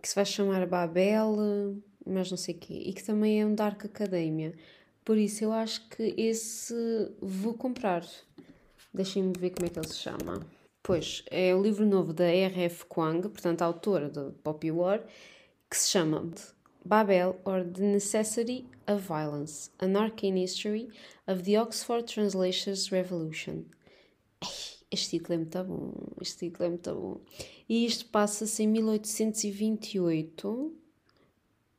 que 0.00 0.08
se 0.08 0.14
vai 0.14 0.24
chamar 0.24 0.64
Babel, 0.66 1.36
mas 2.06 2.30
não 2.30 2.36
sei 2.38 2.54
o 2.54 2.58
quê, 2.58 2.74
e 2.86 2.92
que 2.92 3.02
também 3.02 3.40
é 3.40 3.46
um 3.46 3.54
Dark 3.54 3.84
Academia. 3.84 4.54
Por 5.04 5.18
isso 5.18 5.42
eu 5.42 5.52
acho 5.52 5.88
que 5.88 6.14
esse 6.16 6.74
vou 7.20 7.54
comprar. 7.54 8.06
Deixem-me 8.92 9.32
ver 9.36 9.50
como 9.50 9.66
é 9.66 9.68
que 9.68 9.78
ele 9.78 9.88
se 9.88 9.96
chama. 9.96 10.40
Pois, 10.82 11.24
é 11.30 11.54
o 11.54 11.62
livro 11.62 11.84
novo 11.84 12.12
da 12.12 12.26
R.F. 12.26 12.84
Kwang, 12.86 13.22
portanto, 13.22 13.62
a 13.62 13.64
autora 13.64 14.08
do 14.08 14.32
Poppy 14.44 14.70
War, 14.70 15.02
que 15.74 15.80
se 15.80 15.90
chama 15.90 16.32
Babel 16.84 17.40
or 17.44 17.64
the 17.64 17.82
Necessity 17.82 18.64
of 18.86 19.02
Violence, 19.02 19.70
An 19.80 19.96
Arcane 19.96 20.36
History 20.36 20.88
of 21.26 21.42
the 21.42 21.56
Oxford 21.56 22.06
Translations 22.06 22.92
Revolution. 22.92 23.64
Este 24.88 25.18
título 25.18 25.34
é 25.34 25.38
muito 25.38 25.64
bom, 25.64 25.92
este 26.20 26.46
título 26.46 26.66
é 26.66 26.68
muito 26.68 26.94
bom. 26.94 27.20
E 27.68 27.84
isto 27.84 28.06
passa-se 28.06 28.62
em 28.62 28.68
1828. 28.68 30.72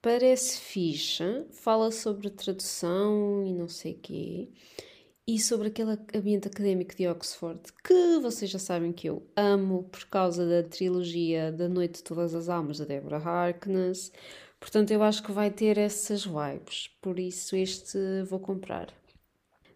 Parece 0.02 0.60
ficha, 0.60 1.48
fala 1.52 1.90
sobre 1.90 2.30
tradução 2.30 3.46
e 3.48 3.54
não 3.54 3.70
sei 3.70 3.94
o 3.94 4.00
quê. 4.00 4.50
E 5.28 5.40
sobre 5.40 5.70
aquele 5.70 5.98
ambiente 6.14 6.48
académico 6.48 6.96
de 6.96 7.08
Oxford, 7.08 7.62
que 7.84 8.20
vocês 8.20 8.50
já 8.50 8.60
sabem 8.60 8.94
que 8.94 9.10
eu 9.10 9.26
amo 9.36 9.84
por 9.86 10.06
causa 10.06 10.48
da 10.48 10.62
trilogia 10.68 11.52
Da 11.52 11.68
Noite 11.68 11.96
de 11.96 12.04
Todas 12.04 12.36
as 12.36 12.48
Almas, 12.48 12.78
da 12.78 12.86
Deborah 12.86 13.18
Harkness, 13.18 14.12
Portanto, 14.66 14.90
eu 14.90 15.04
acho 15.04 15.22
que 15.22 15.32
vai 15.32 15.52
ter 15.52 15.78
essas 15.78 16.26
vibes, 16.26 16.90
por 17.00 17.20
isso 17.20 17.56
este 17.56 18.00
vou 18.28 18.40
comprar. 18.40 18.92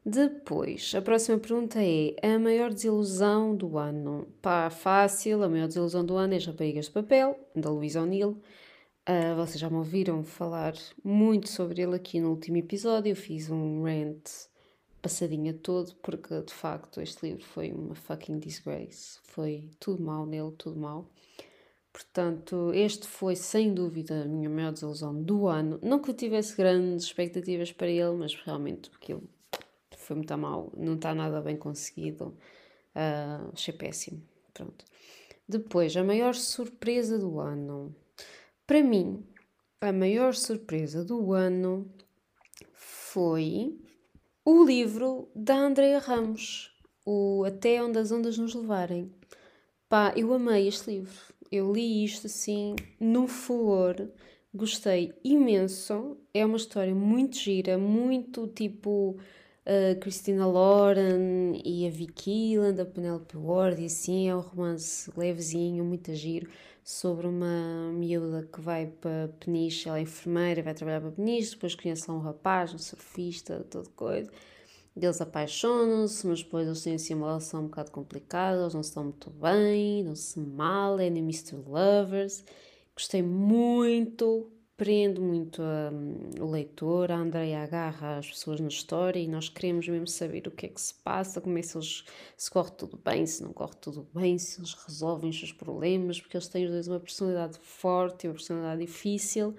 Depois, 0.03 0.93
a 0.95 1.01
próxima 1.01 1.37
pergunta 1.37 1.79
é: 1.79 2.15
a 2.25 2.39
maior 2.39 2.73
desilusão 2.73 3.55
do 3.55 3.77
ano? 3.77 4.27
Pá, 4.41 4.69
fácil, 4.71 5.43
a 5.43 5.47
maior 5.47 5.67
desilusão 5.67 6.03
do 6.03 6.15
ano 6.15 6.33
é 6.33 6.39
Raparigas 6.39 6.85
de 6.85 6.91
Papel, 6.91 7.39
da 7.55 7.69
Luísa 7.69 8.01
O'Neill. 8.01 8.41
Uh, 9.07 9.35
vocês 9.35 9.59
já 9.59 9.69
me 9.69 9.75
ouviram 9.75 10.23
falar 10.23 10.73
muito 11.03 11.49
sobre 11.49 11.83
ele 11.83 11.95
aqui 11.95 12.19
no 12.19 12.31
último 12.31 12.57
episódio. 12.57 13.11
Eu 13.11 13.15
fiz 13.15 13.49
um 13.51 13.83
rant 13.83 14.27
passadinha 15.01 15.53
todo, 15.53 15.95
porque 15.95 16.41
de 16.41 16.53
facto 16.53 17.01
este 17.01 17.27
livro 17.27 17.43
foi 17.43 17.71
uma 17.71 17.95
fucking 17.95 18.39
disgrace. 18.39 19.19
Foi 19.23 19.69
tudo 19.79 20.03
mal 20.03 20.25
nele, 20.25 20.51
tudo 20.57 20.79
mal. 20.79 21.09
Portanto, 21.91 22.71
este 22.73 23.07
foi 23.07 23.35
sem 23.35 23.73
dúvida 23.73 24.23
a 24.23 24.25
minha 24.25 24.49
maior 24.49 24.71
desilusão 24.71 25.21
do 25.21 25.47
ano. 25.47 25.79
Não 25.81 25.99
que 25.99 26.11
eu 26.11 26.15
tivesse 26.15 26.55
grandes 26.55 27.05
expectativas 27.05 27.71
para 27.71 27.87
ele, 27.87 28.15
mas 28.15 28.35
realmente 28.35 28.91
aquilo 28.95 29.23
foi 30.09 30.15
muito 30.15 30.35
mal, 30.37 30.71
não 30.75 30.95
está 30.95 31.13
nada 31.13 31.39
bem 31.39 31.55
conseguido. 31.55 32.35
Uh, 32.95 33.51
achei 33.53 33.73
péssimo. 33.73 34.21
Pronto. 34.53 34.83
Depois, 35.47 35.95
a 35.95 36.03
maior 36.03 36.33
surpresa 36.33 37.17
do 37.19 37.39
ano. 37.39 37.95
Para 38.65 38.83
mim, 38.83 39.23
a 39.81 39.91
maior 39.91 40.33
surpresa 40.33 41.03
do 41.03 41.33
ano 41.33 41.91
foi 42.73 43.79
o 44.51 44.65
livro 44.65 45.29
da 45.35 45.55
Andrea 45.55 45.99
Ramos, 45.99 46.71
o 47.05 47.43
Até 47.45 47.83
Onde 47.83 47.99
as 47.99 48.11
Ondas 48.11 48.35
Nos 48.35 48.55
Levarem. 48.55 49.11
Pá, 49.87 50.11
eu 50.15 50.33
amei 50.33 50.67
este 50.67 50.89
livro. 50.89 51.21
Eu 51.51 51.71
li 51.71 52.03
isto 52.03 52.25
assim, 52.25 52.75
no 52.99 53.27
furor. 53.27 54.09
Gostei 54.51 55.13
imenso. 55.23 56.17
É 56.33 56.43
uma 56.43 56.57
história 56.57 56.95
muito 56.95 57.37
gira, 57.37 57.77
muito 57.77 58.47
tipo 58.47 59.17
a 59.63 59.93
Christina 59.99 60.47
Lauren 60.47 61.61
e 61.63 61.85
a 61.85 61.91
Vicky 61.91 62.57
Land, 62.57 62.81
a 62.81 62.85
Penelope 62.85 63.37
Ward, 63.37 63.79
e 63.79 63.85
assim 63.85 64.29
é 64.29 64.35
um 64.35 64.39
romance 64.39 65.11
levezinho, 65.15 65.85
muito 65.85 66.11
giro, 66.15 66.49
sobre 66.89 67.27
uma 67.27 67.91
miúda 67.93 68.49
que 68.51 68.59
vai 68.59 68.87
para 68.87 69.29
Peniche, 69.39 69.87
ela 69.87 69.99
é 69.99 70.01
enfermeira, 70.01 70.63
vai 70.63 70.73
trabalhar 70.73 70.99
para 70.99 71.11
Peniche, 71.11 71.51
depois 71.51 71.75
conhece 71.75 72.09
lá 72.09 72.17
um 72.17 72.19
rapaz, 72.19 72.73
um 72.73 72.79
surfista, 72.79 73.63
toda 73.69 73.87
coisa. 73.91 74.31
Eles 74.95 75.21
apaixonam-se, 75.21 76.25
mas 76.25 76.41
depois 76.41 76.65
eles 76.65 76.81
têm 76.81 76.95
assim 76.95 77.13
uma 77.13 77.27
relação 77.27 77.61
um 77.61 77.65
bocado 77.65 77.91
complicada, 77.91 78.63
eles 78.63 78.73
não 78.73 78.81
se 78.81 78.95
dão 78.95 79.03
muito 79.03 79.29
bem, 79.29 80.03
não 80.03 80.15
se 80.15 80.39
mal, 80.39 80.99
é 80.99 81.05
Mr. 81.05 81.57
Lovers. 81.57 82.43
Gostei 82.95 83.21
muito, 83.21 84.51
prende 84.79 85.19
muito 85.19 85.61
um, 85.61 86.41
o 86.41 86.49
leitor, 86.49 87.11
a 87.11 87.17
Andrea 87.17 87.63
agarra 87.63 88.17
as 88.17 88.29
pessoas 88.29 88.61
na 88.61 88.69
história 88.69 89.19
e 89.19 89.27
nós 89.27 89.49
queremos 89.49 89.85
mesmo 89.85 90.07
saber 90.07 90.47
o 90.47 90.51
que 90.51 90.67
é 90.67 90.69
que 90.69 90.79
se 90.79 90.93
passa, 90.93 91.41
como 91.41 91.57
é 91.57 91.61
que 91.61 91.75
eles, 91.75 92.05
se 92.37 92.49
corre 92.49 92.71
tudo 92.71 92.97
bem, 93.03 93.25
se 93.25 93.43
não 93.43 93.51
corre 93.51 93.75
tudo 93.81 94.07
bem, 94.15 94.37
se 94.37 94.61
eles 94.61 94.73
resolvem 94.73 95.31
os 95.31 95.37
seus 95.37 95.51
problemas, 95.51 96.21
porque 96.21 96.37
eles 96.37 96.47
têm 96.47 96.63
os 96.63 96.71
dois 96.71 96.87
uma 96.87 96.99
personalidade 97.01 97.59
forte 97.59 98.23
e 98.23 98.29
uma 98.29 98.35
personalidade 98.35 98.79
difícil. 98.79 99.53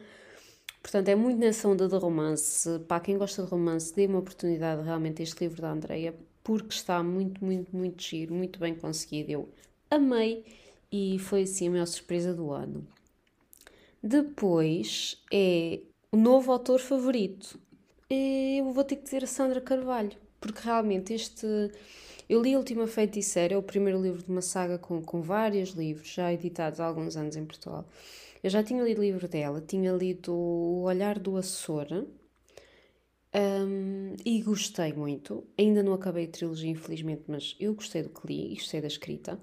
Portanto, 0.83 1.09
é 1.09 1.15
muito 1.15 1.39
nessa 1.39 1.69
onda 1.69 1.87
de 1.87 1.97
romance. 1.97 2.79
Para 2.89 3.01
quem 3.01 3.19
gosta 3.19 3.43
de 3.43 3.51
romance, 3.51 3.95
dê 3.95 4.07
uma 4.07 4.21
oportunidade 4.21 4.83
realmente 4.83 5.21
a 5.21 5.23
este 5.23 5.45
livro 5.45 5.61
da 5.61 5.71
Andrea, 5.71 6.15
porque 6.43 6.73
está 6.73 7.03
muito, 7.03 7.45
muito, 7.45 7.77
muito 7.77 8.03
giro, 8.03 8.35
muito 8.35 8.59
bem 8.59 8.75
conseguido. 8.75 9.31
Eu 9.31 9.49
amei 9.91 10.47
e 10.91 11.19
foi 11.19 11.43
assim 11.43 11.69
a 11.69 11.73
maior 11.73 11.87
surpresa 11.87 12.33
do 12.33 12.51
ano. 12.51 12.87
Depois 14.03 15.23
é 15.33 15.81
o 16.11 16.17
novo 16.17 16.51
autor 16.53 16.81
favorito. 16.81 17.61
Eu 18.09 18.73
vou 18.73 18.83
ter 18.83 18.97
que 18.97 19.05
dizer 19.05 19.23
a 19.23 19.27
Sandra 19.27 19.61
Carvalho, 19.61 20.17
porque 20.41 20.61
realmente 20.63 21.13
este. 21.13 21.47
Eu 22.29 22.41
li 22.41 22.55
A 22.55 22.59
Última 22.59 22.87
Feiticeira, 22.87 23.55
é 23.55 23.59
o 23.59 23.63
primeiro 23.63 24.01
livro 24.01 24.23
de 24.23 24.31
uma 24.31 24.41
saga 24.41 24.79
com, 24.79 25.03
com 25.03 25.21
vários 25.21 25.71
livros, 25.71 26.09
já 26.09 26.33
editados 26.33 26.79
há 26.81 26.87
alguns 26.87 27.17
anos 27.17 27.37
em 27.37 27.45
Portugal. 27.45 27.85
Eu 28.43 28.49
já 28.49 28.63
tinha 28.63 28.83
lido 28.83 29.01
o 29.01 29.05
livro 29.05 29.29
dela, 29.29 29.61
tinha 29.61 29.93
lido 29.93 30.33
O 30.33 30.83
Olhar 30.83 31.19
do 31.19 31.37
Açor 31.37 31.87
um, 33.35 34.15
e 34.25 34.43
gostei 34.43 34.93
muito. 34.93 35.45
Ainda 35.59 35.83
não 35.83 35.93
acabei 35.93 36.25
a 36.25 36.29
trilogia, 36.29 36.71
infelizmente, 36.71 37.25
mas 37.29 37.57
eu 37.61 37.75
gostei 37.75 38.03
do 38.03 38.09
que 38.11 38.27
li 38.27 38.53
e 38.53 38.55
gostei 38.55 38.81
da 38.81 38.87
escrita. 38.87 39.39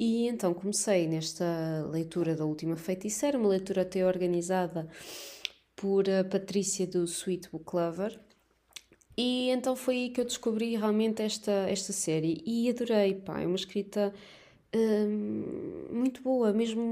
E 0.00 0.26
então 0.28 0.54
comecei 0.54 1.06
nesta 1.06 1.44
leitura 1.90 2.34
da 2.34 2.46
Última 2.46 2.74
Feiticeira, 2.74 3.36
uma 3.36 3.50
leitura 3.50 3.82
até 3.82 4.02
organizada 4.06 4.88
por 5.76 6.08
a 6.08 6.24
Patrícia 6.24 6.86
do 6.86 7.04
Sweet 7.04 7.50
Book 7.50 7.76
Lover. 7.76 8.18
E 9.14 9.50
então 9.50 9.76
foi 9.76 9.96
aí 9.96 10.08
que 10.08 10.18
eu 10.22 10.24
descobri 10.24 10.74
realmente 10.74 11.20
esta, 11.20 11.52
esta 11.68 11.92
série. 11.92 12.42
E 12.46 12.70
adorei, 12.70 13.14
pá, 13.14 13.42
é 13.42 13.46
uma 13.46 13.56
escrita 13.56 14.10
hum, 14.74 15.88
muito 15.92 16.22
boa, 16.22 16.50
mesmo 16.50 16.82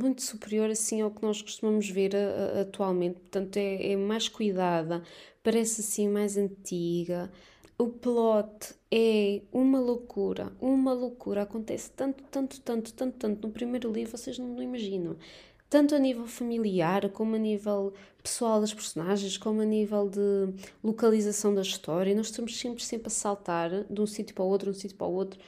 muito 0.00 0.22
superior 0.22 0.70
assim 0.70 1.02
ao 1.02 1.10
que 1.10 1.22
nós 1.22 1.42
costumamos 1.42 1.90
ver 1.90 2.16
a, 2.16 2.60
a, 2.60 2.60
atualmente, 2.62 3.20
portanto 3.20 3.58
é, 3.58 3.92
é 3.92 3.96
mais 3.96 4.26
cuidada, 4.26 5.02
parece 5.42 5.82
assim 5.82 6.08
mais 6.08 6.38
antiga, 6.38 7.30
o 7.76 7.88
plot 7.88 8.74
é 8.96 9.42
uma 9.52 9.80
loucura, 9.80 10.52
uma 10.60 10.92
loucura. 10.92 11.42
Acontece 11.42 11.90
tanto, 11.90 12.22
tanto, 12.30 12.60
tanto, 12.60 12.92
tanto, 12.94 13.16
tanto 13.18 13.46
no 13.48 13.52
primeiro 13.52 13.90
livro, 13.92 14.16
vocês 14.16 14.38
não, 14.38 14.46
não 14.46 14.62
imaginam. 14.62 15.16
Tanto 15.68 15.96
a 15.96 15.98
nível 15.98 16.28
familiar, 16.28 17.10
como 17.10 17.34
a 17.34 17.38
nível 17.38 17.92
pessoal 18.22 18.60
das 18.60 18.72
personagens, 18.72 19.36
como 19.36 19.60
a 19.60 19.64
nível 19.64 20.08
de 20.08 20.54
localização 20.82 21.52
da 21.52 21.62
história. 21.62 22.14
Nós 22.14 22.26
estamos 22.26 22.56
sempre, 22.56 22.84
sempre 22.84 23.08
a 23.08 23.10
saltar 23.10 23.82
de 23.90 24.00
um 24.00 24.06
sítio 24.06 24.32
para 24.32 24.44
o 24.44 24.48
outro, 24.48 24.70
de 24.70 24.78
um 24.78 24.80
sítio 24.80 24.96
para 24.96 25.08
o 25.08 25.12
outro. 25.12 25.40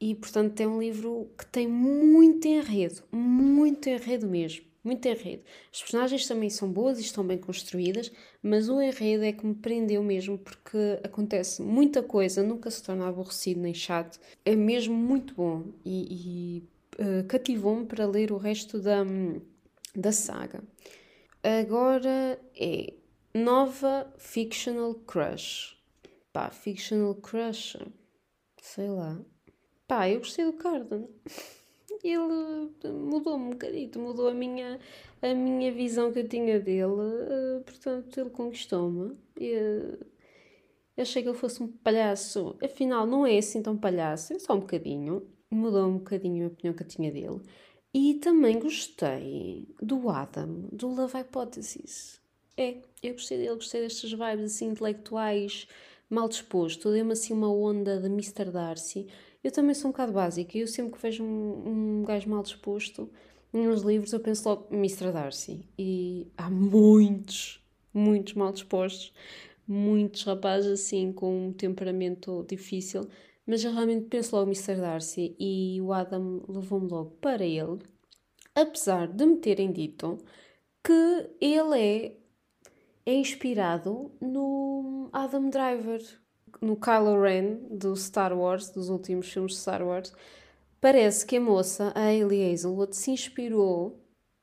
E, 0.00 0.14
portanto, 0.14 0.58
é 0.58 0.66
um 0.66 0.80
livro 0.80 1.28
que 1.36 1.44
tem 1.44 1.68
muito 1.68 2.48
enredo, 2.48 3.02
muito 3.12 3.86
enredo 3.86 4.26
mesmo 4.26 4.67
muito 4.82 5.06
enredo. 5.06 5.42
As 5.72 5.80
personagens 5.80 6.26
também 6.26 6.50
são 6.50 6.70
boas 6.70 6.98
e 6.98 7.02
estão 7.02 7.26
bem 7.26 7.38
construídas, 7.38 8.10
mas 8.42 8.68
o 8.68 8.80
enredo 8.80 9.24
é 9.24 9.32
que 9.32 9.46
me 9.46 9.54
prendeu 9.54 10.02
mesmo 10.02 10.38
porque 10.38 10.98
acontece 11.02 11.62
muita 11.62 12.02
coisa, 12.02 12.42
nunca 12.42 12.70
se 12.70 12.82
torna 12.82 13.08
aborrecido 13.08 13.60
nem 13.60 13.74
chato. 13.74 14.18
É 14.44 14.54
mesmo 14.54 14.94
muito 14.94 15.34
bom 15.34 15.64
e, 15.84 16.62
e 16.98 17.02
uh, 17.02 17.24
cativou-me 17.26 17.86
para 17.86 18.06
ler 18.06 18.32
o 18.32 18.36
resto 18.36 18.78
da, 18.80 19.04
da 19.94 20.12
saga. 20.12 20.62
Agora 21.42 22.40
é 22.56 22.94
nova 23.34 24.12
fictional 24.18 24.94
crush. 24.94 25.76
Pá, 26.32 26.50
fictional 26.50 27.14
crush. 27.14 27.76
Sei 28.60 28.88
lá. 28.88 29.20
Pá, 29.86 30.08
eu 30.08 30.18
gostei 30.18 30.44
do 30.44 30.52
Cardan 30.52 31.06
ele 32.02 32.70
mudou-me 32.92 33.44
um 33.46 33.50
bocadito, 33.50 33.98
mudou 33.98 34.28
a 34.28 34.34
minha, 34.34 34.78
a 35.22 35.34
minha 35.34 35.72
visão 35.72 36.12
que 36.12 36.20
eu 36.20 36.28
tinha 36.28 36.60
dele, 36.60 36.92
eh, 37.28 37.60
portanto, 37.64 38.20
ele 38.20 38.30
conquistou-me. 38.30 39.16
Eu 39.36 41.02
achei 41.02 41.22
que 41.22 41.28
ele 41.28 41.38
fosse 41.38 41.62
um 41.62 41.68
palhaço, 41.68 42.56
afinal, 42.62 43.06
não 43.06 43.26
é 43.26 43.38
assim 43.38 43.62
tão 43.62 43.76
palhaço, 43.76 44.32
é 44.32 44.38
só 44.38 44.54
um 44.54 44.60
bocadinho, 44.60 45.26
mudou 45.50 45.86
um 45.86 45.98
bocadinho 45.98 46.46
a 46.46 46.48
opinião 46.48 46.74
que 46.74 46.82
eu 46.82 46.88
tinha 46.88 47.12
dele. 47.12 47.40
E 47.94 48.14
também 48.14 48.58
gostei 48.58 49.66
do 49.80 50.10
Adam, 50.10 50.68
do 50.72 50.88
Love 50.88 51.14
Hypothesis. 51.14 52.20
É, 52.56 52.76
eu 53.02 53.12
gostei 53.12 53.38
dele, 53.38 53.54
gostei 53.54 53.80
destas 53.80 54.10
vibes 54.10 54.52
assim 54.52 54.66
intelectuais, 54.70 55.66
mal 56.10 56.28
disposto, 56.28 56.90
deu-me 56.90 57.12
assim 57.12 57.32
uma 57.32 57.52
onda 57.52 58.00
de 58.00 58.06
Mr. 58.06 58.50
Darcy 58.50 59.06
eu 59.42 59.52
também 59.52 59.74
sou 59.74 59.88
um 59.88 59.92
bocado 59.92 60.12
básica 60.12 60.56
e 60.56 60.60
eu 60.60 60.66
sempre 60.66 60.92
que 60.92 61.02
vejo 61.02 61.24
um, 61.24 62.00
um 62.00 62.04
gajo 62.04 62.28
mal 62.28 62.42
disposto 62.42 63.10
nos 63.52 63.82
livros 63.82 64.12
eu 64.12 64.20
penso 64.20 64.48
logo 64.48 64.74
Mr. 64.74 65.12
Darcy. 65.12 65.64
E 65.78 66.26
há 66.36 66.50
muitos, 66.50 67.62
muitos 67.92 68.34
mal 68.34 68.52
dispostos, 68.52 69.12
muitos 69.66 70.22
rapazes 70.24 70.80
assim 70.80 71.12
com 71.12 71.48
um 71.48 71.52
temperamento 71.52 72.44
difícil, 72.48 73.08
mas 73.46 73.64
eu 73.64 73.72
realmente 73.72 74.06
penso 74.06 74.36
logo 74.36 74.50
Mr. 74.50 74.76
Darcy 74.76 75.34
e 75.38 75.80
o 75.80 75.92
Adam 75.92 76.42
levou-me 76.48 76.88
logo 76.88 77.10
para 77.20 77.44
ele, 77.44 77.78
apesar 78.54 79.08
de 79.08 79.24
me 79.24 79.36
terem 79.36 79.72
dito 79.72 80.18
que 80.84 81.30
ele 81.40 81.80
é, 81.80 82.16
é 83.06 83.14
inspirado 83.14 84.12
no 84.20 85.08
Adam 85.12 85.50
Driver, 85.50 86.02
no 86.60 86.76
Kylo 86.76 87.20
Ren 87.20 87.56
do 87.70 87.94
Star 87.96 88.36
Wars, 88.36 88.70
dos 88.70 88.88
últimos 88.88 89.28
filmes 89.28 89.52
de 89.52 89.58
Star 89.58 89.82
Wars, 89.82 90.12
parece 90.80 91.26
que 91.26 91.36
a 91.36 91.40
moça, 91.40 91.92
a 91.94 92.06
Hayley 92.06 92.52
Hazelwood, 92.52 92.96
se 92.96 93.10
inspirou 93.10 93.98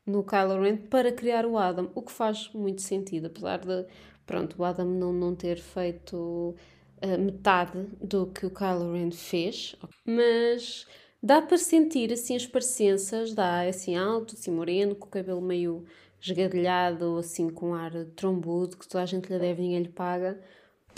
no 0.06 0.24
Kylo 0.24 0.62
Ren 0.62 0.78
para 0.78 1.12
criar 1.12 1.46
o 1.46 1.58
Adam, 1.58 1.90
o 1.96 2.02
que 2.02 2.12
faz 2.12 2.50
muito 2.54 2.82
sentido, 2.82 3.28
apesar 3.28 3.60
de, 3.60 3.86
pronto, 4.26 4.56
o 4.60 4.64
Adam 4.64 4.86
não, 4.86 5.12
não 5.12 5.36
ter 5.36 5.58
feito 5.58 6.56
uh, 7.04 7.20
metade 7.20 7.88
do 8.02 8.28
que 8.28 8.46
o 8.46 8.52
Kylo 8.52 8.94
Ren 8.94 9.12
fez, 9.12 9.76
mas 10.06 10.86
dá 11.22 11.42
para 11.42 11.58
sentir 11.58 12.14
assim 12.14 12.36
as 12.36 12.46
parecenças, 12.46 13.34
dá 13.34 13.62
assim 13.68 13.96
alto, 13.96 14.36
assim 14.36 14.52
moreno, 14.52 14.96
com 14.96 15.08
o 15.08 15.10
cabelo 15.10 15.42
meio 15.42 15.86
esgadelhado, 16.22 17.18
assim 17.18 17.50
com 17.50 17.74
ar 17.74 17.92
trombudo, 18.16 18.78
que 18.78 18.88
toda 18.88 19.04
a 19.04 19.08
gente 19.08 19.32
lhe 19.32 19.40
deve 19.40 19.62
ninguém 19.62 19.84
lhe 19.84 19.90
paga, 19.90 20.40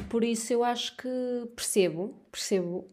por 0.10 0.24
isso 0.24 0.52
eu 0.54 0.64
acho 0.64 0.96
que 0.98 1.10
percebo, 1.56 2.16
percebo. 2.32 2.88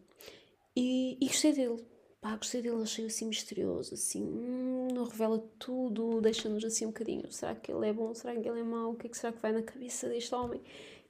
E, 0.75 1.17
e 1.21 1.27
gostei 1.27 1.53
dele. 1.53 1.83
Pá, 2.21 2.35
gostei 2.35 2.61
dele, 2.61 2.81
achei 2.81 3.05
assim 3.05 3.27
misterioso, 3.27 3.93
assim, 3.93 4.23
hum, 4.23 4.87
não 4.91 5.03
revela 5.03 5.37
tudo, 5.59 6.19
deixa-nos 6.21 6.65
assim 6.65 6.85
um 6.85 6.89
bocadinho. 6.89 7.31
Será 7.31 7.53
que 7.53 7.71
ele 7.71 7.87
é 7.87 7.93
bom? 7.93 8.13
Será 8.15 8.35
que 8.35 8.49
ele 8.49 8.61
é 8.61 8.63
mau? 8.63 8.91
O 8.91 8.95
que 8.95 9.05
é 9.05 9.09
que 9.09 9.17
será 9.17 9.31
que 9.31 9.41
vai 9.41 9.51
na 9.51 9.61
cabeça 9.61 10.09
deste 10.09 10.33
homem? 10.33 10.59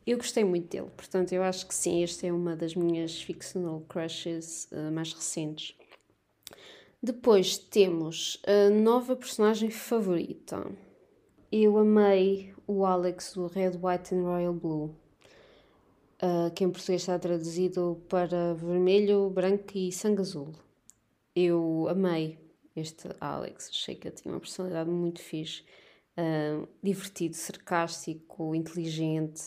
Eu 0.06 0.18
gostei 0.18 0.44
muito 0.44 0.68
dele, 0.70 0.92
portanto, 0.96 1.34
eu 1.34 1.42
acho 1.42 1.66
que 1.66 1.74
sim, 1.74 2.04
esta 2.04 2.28
é 2.28 2.32
uma 2.32 2.56
das 2.56 2.76
minhas 2.76 3.20
fictional 3.22 3.82
crushes 3.88 4.68
uh, 4.72 4.92
mais 4.92 5.14
recentes. 5.14 5.76
Depois 7.02 7.58
temos 7.58 8.42
a 8.46 8.70
nova 8.70 9.16
personagem 9.16 9.72
favorita. 9.72 10.70
Eu 11.52 11.78
amei 11.78 12.54
o 12.68 12.86
Alex 12.86 13.34
do 13.34 13.48
Red, 13.48 13.80
White 13.82 14.14
and 14.14 14.24
Royal 14.24 14.54
Blue, 14.54 14.96
uh, 16.26 16.52
que 16.52 16.64
em 16.64 16.72
português 16.72 17.02
está 17.02 17.20
traduzido 17.20 18.02
para 18.10 18.54
vermelho, 18.56 19.30
branco 19.30 19.78
e 19.78 19.92
sangue 19.92 20.22
azul. 20.22 20.54
Eu 21.36 21.88
amei 21.90 22.40
este 22.76 23.10
Alex, 23.22 23.70
achei 23.70 23.96
que 23.96 24.08
ele 24.08 24.16
tinha 24.16 24.34
uma 24.34 24.40
personalidade 24.40 24.90
muito 24.90 25.22
fixe, 25.22 25.64
uh, 26.18 26.68
divertido, 26.82 27.36
sarcástico, 27.36 28.56
inteligente. 28.56 29.42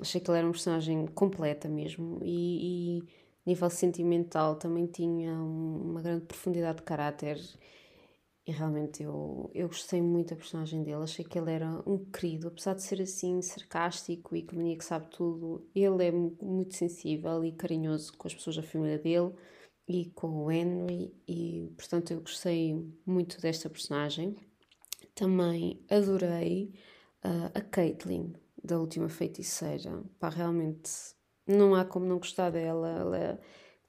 Achei 0.00 0.20
que 0.20 0.30
ele 0.30 0.38
era 0.38 0.46
um 0.46 0.52
personagem 0.52 1.06
completa 1.06 1.68
mesmo 1.68 2.20
e, 2.22 2.98
e 2.98 3.04
nível 3.46 3.70
sentimental 3.70 4.56
também 4.56 4.86
tinha 4.86 5.32
uma 5.34 6.00
grande 6.00 6.24
profundidade 6.24 6.78
de 6.78 6.84
caráter 6.84 7.38
e 8.46 8.52
realmente 8.52 9.02
eu, 9.02 9.50
eu 9.54 9.68
gostei 9.68 10.02
muito 10.02 10.30
da 10.30 10.36
personagem 10.36 10.82
dele, 10.82 11.02
achei 11.02 11.24
que 11.24 11.38
ele 11.38 11.50
era 11.50 11.82
um 11.86 11.98
querido, 12.04 12.48
apesar 12.48 12.74
de 12.74 12.82
ser 12.82 13.00
assim 13.00 13.40
sarcástico 13.40 14.36
e 14.36 14.42
que 14.42 14.54
mania 14.54 14.76
que 14.76 14.84
sabe 14.84 15.08
tudo, 15.08 15.66
ele 15.74 16.04
é 16.04 16.12
muito 16.12 16.74
sensível 16.74 17.42
e 17.44 17.52
carinhoso 17.52 18.12
com 18.18 18.28
as 18.28 18.34
pessoas 18.34 18.56
da 18.56 18.62
família 18.62 18.98
dele 18.98 19.32
e 19.88 20.10
com 20.10 20.44
o 20.44 20.50
Henry 20.50 21.14
e 21.26 21.72
portanto 21.76 22.12
eu 22.12 22.20
gostei 22.20 22.74
muito 23.06 23.40
desta 23.40 23.70
personagem. 23.70 24.36
Também 25.14 25.82
adorei 25.90 26.74
uh, 27.24 27.50
a 27.54 27.60
Caitlyn 27.62 28.34
da 28.62 28.78
última 28.78 29.08
feiticeira, 29.08 30.02
pá, 30.18 30.28
realmente 30.28 30.90
não 31.46 31.74
há 31.74 31.84
como 31.84 32.06
não 32.06 32.18
gostar 32.18 32.50
dela, 32.50 32.88
ela 32.88 33.18
é 33.18 33.38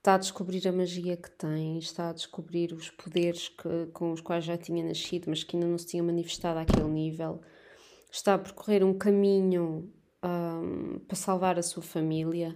está 0.06 0.14
a 0.14 0.18
descobrir 0.20 0.68
a 0.68 0.72
magia 0.72 1.18
que 1.18 1.32
tem, 1.32 1.80
está 1.80 2.12
a 2.12 2.14
descobrir 2.14 2.72
os 2.74 2.92
poderes 2.92 3.50
que, 3.50 3.88
com 3.92 4.12
os 4.12 4.22
quais 4.22 4.46
já 4.46 4.56
tinha 4.56 4.86
nascido, 4.86 5.28
mas 5.28 5.44
que 5.44 5.56
ainda 5.56 5.68
não 5.68 5.80
se 5.80 5.88
tinha 5.88 6.04
manifestado 6.04 6.60
àquele 6.60 6.88
nível, 6.88 7.42
está 8.12 8.36
a 8.36 8.38
percorrer 8.38 8.84
um 8.84 8.96
caminho 8.96 9.92
um, 10.24 11.00
para 11.00 11.16
salvar 11.16 11.58
a 11.58 11.64
sua 11.64 11.82
família 11.82 12.56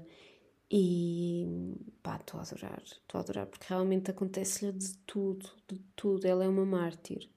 e 0.70 1.48
pá, 2.04 2.18
estou 2.18 2.40
a 2.40 2.44
adorar, 2.44 2.84
estou 2.84 3.18
a 3.18 3.22
adorar, 3.22 3.48
porque 3.48 3.66
realmente 3.68 4.12
acontece-lhe 4.12 4.72
de 4.72 4.96
tudo, 5.00 5.50
de 5.68 5.80
tudo. 5.96 6.28
Ela 6.28 6.46
é 6.46 6.48
uma 6.48 6.66
mártir, 6.68 7.28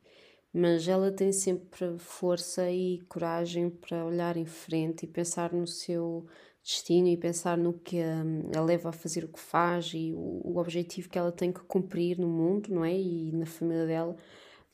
mas 0.53 0.87
ela 0.89 1.11
tem 1.11 1.33
sempre 1.33 1.99
força 1.99 2.71
e 2.71 3.01
coragem 3.09 3.71
para 3.71 4.05
olhar 4.05 4.37
em 4.37 4.45
frente 4.45 5.05
e 5.05 5.09
pensar 5.09 5.55
no 5.55 5.67
seu 5.67 6.27
destino 6.63 7.09
e 7.09 7.17
pensar 7.17 7.59
no 7.59 7.73
que 7.73 7.97
hum, 7.97 8.51
a 8.57 8.61
leva 8.61 8.91
a 8.91 8.93
fazer 8.93 9.25
o 9.25 9.29
que 9.29 9.41
faz 9.41 9.93
e 9.95 10.13
o, 10.15 10.41
o, 10.45 10.59
objetivo 10.59 11.09
que 11.09 11.19
ela 11.19 11.33
tem 11.33 11.53
que 11.53 11.61
cumprir 11.61 12.19
no 12.19 12.29
mundo, 12.29 12.73
não 12.73 12.85
é? 12.85 12.97
E 12.97 13.33
na 13.33 13.47
família 13.47 13.87
dela. 13.87 14.17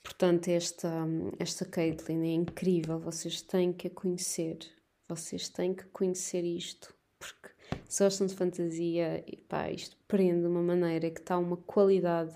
Portanto, 0.02 0.49
esta, 0.49 1.07
esta 1.38 1.64
Caitlyn 1.64 2.23
é 2.23 2.35
incrível, 2.35 2.99
vocês 2.99 3.42
têm 3.42 3.73
que 3.73 3.88
a 3.88 3.90
conhecer, 3.90 4.59
vocês 5.09 5.49
têm 5.49 5.75
que 5.75 5.85
conhecer 5.87 6.45
isto, 6.45 6.95
porque 7.18 7.50
se 7.88 8.04
gostam 8.04 8.26
de 8.26 8.35
fantasia, 8.35 9.25
pá, 9.49 9.71
isto 9.71 9.97
prende 10.07 10.42
de 10.42 10.47
uma 10.47 10.62
maneira 10.62 11.11
que 11.11 11.21
está 11.21 11.37
uma 11.37 11.57
qualidade, 11.57 12.35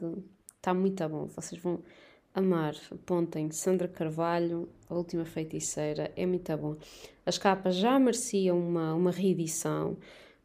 está 0.56 0.74
muito 0.74 1.08
bom, 1.08 1.26
vocês 1.26 1.60
vão 1.60 1.82
amar, 2.34 2.74
apontem 2.90 3.50
Sandra 3.50 3.88
Carvalho, 3.88 4.68
A 4.88 4.94
Última 4.94 5.24
Feiticeira, 5.24 6.10
é 6.16 6.24
muito 6.24 6.56
bom. 6.56 6.76
As 7.26 7.38
capas 7.38 7.76
já 7.76 7.98
mereciam 7.98 8.58
uma, 8.58 8.94
uma 8.94 9.10
reedição, 9.10 9.96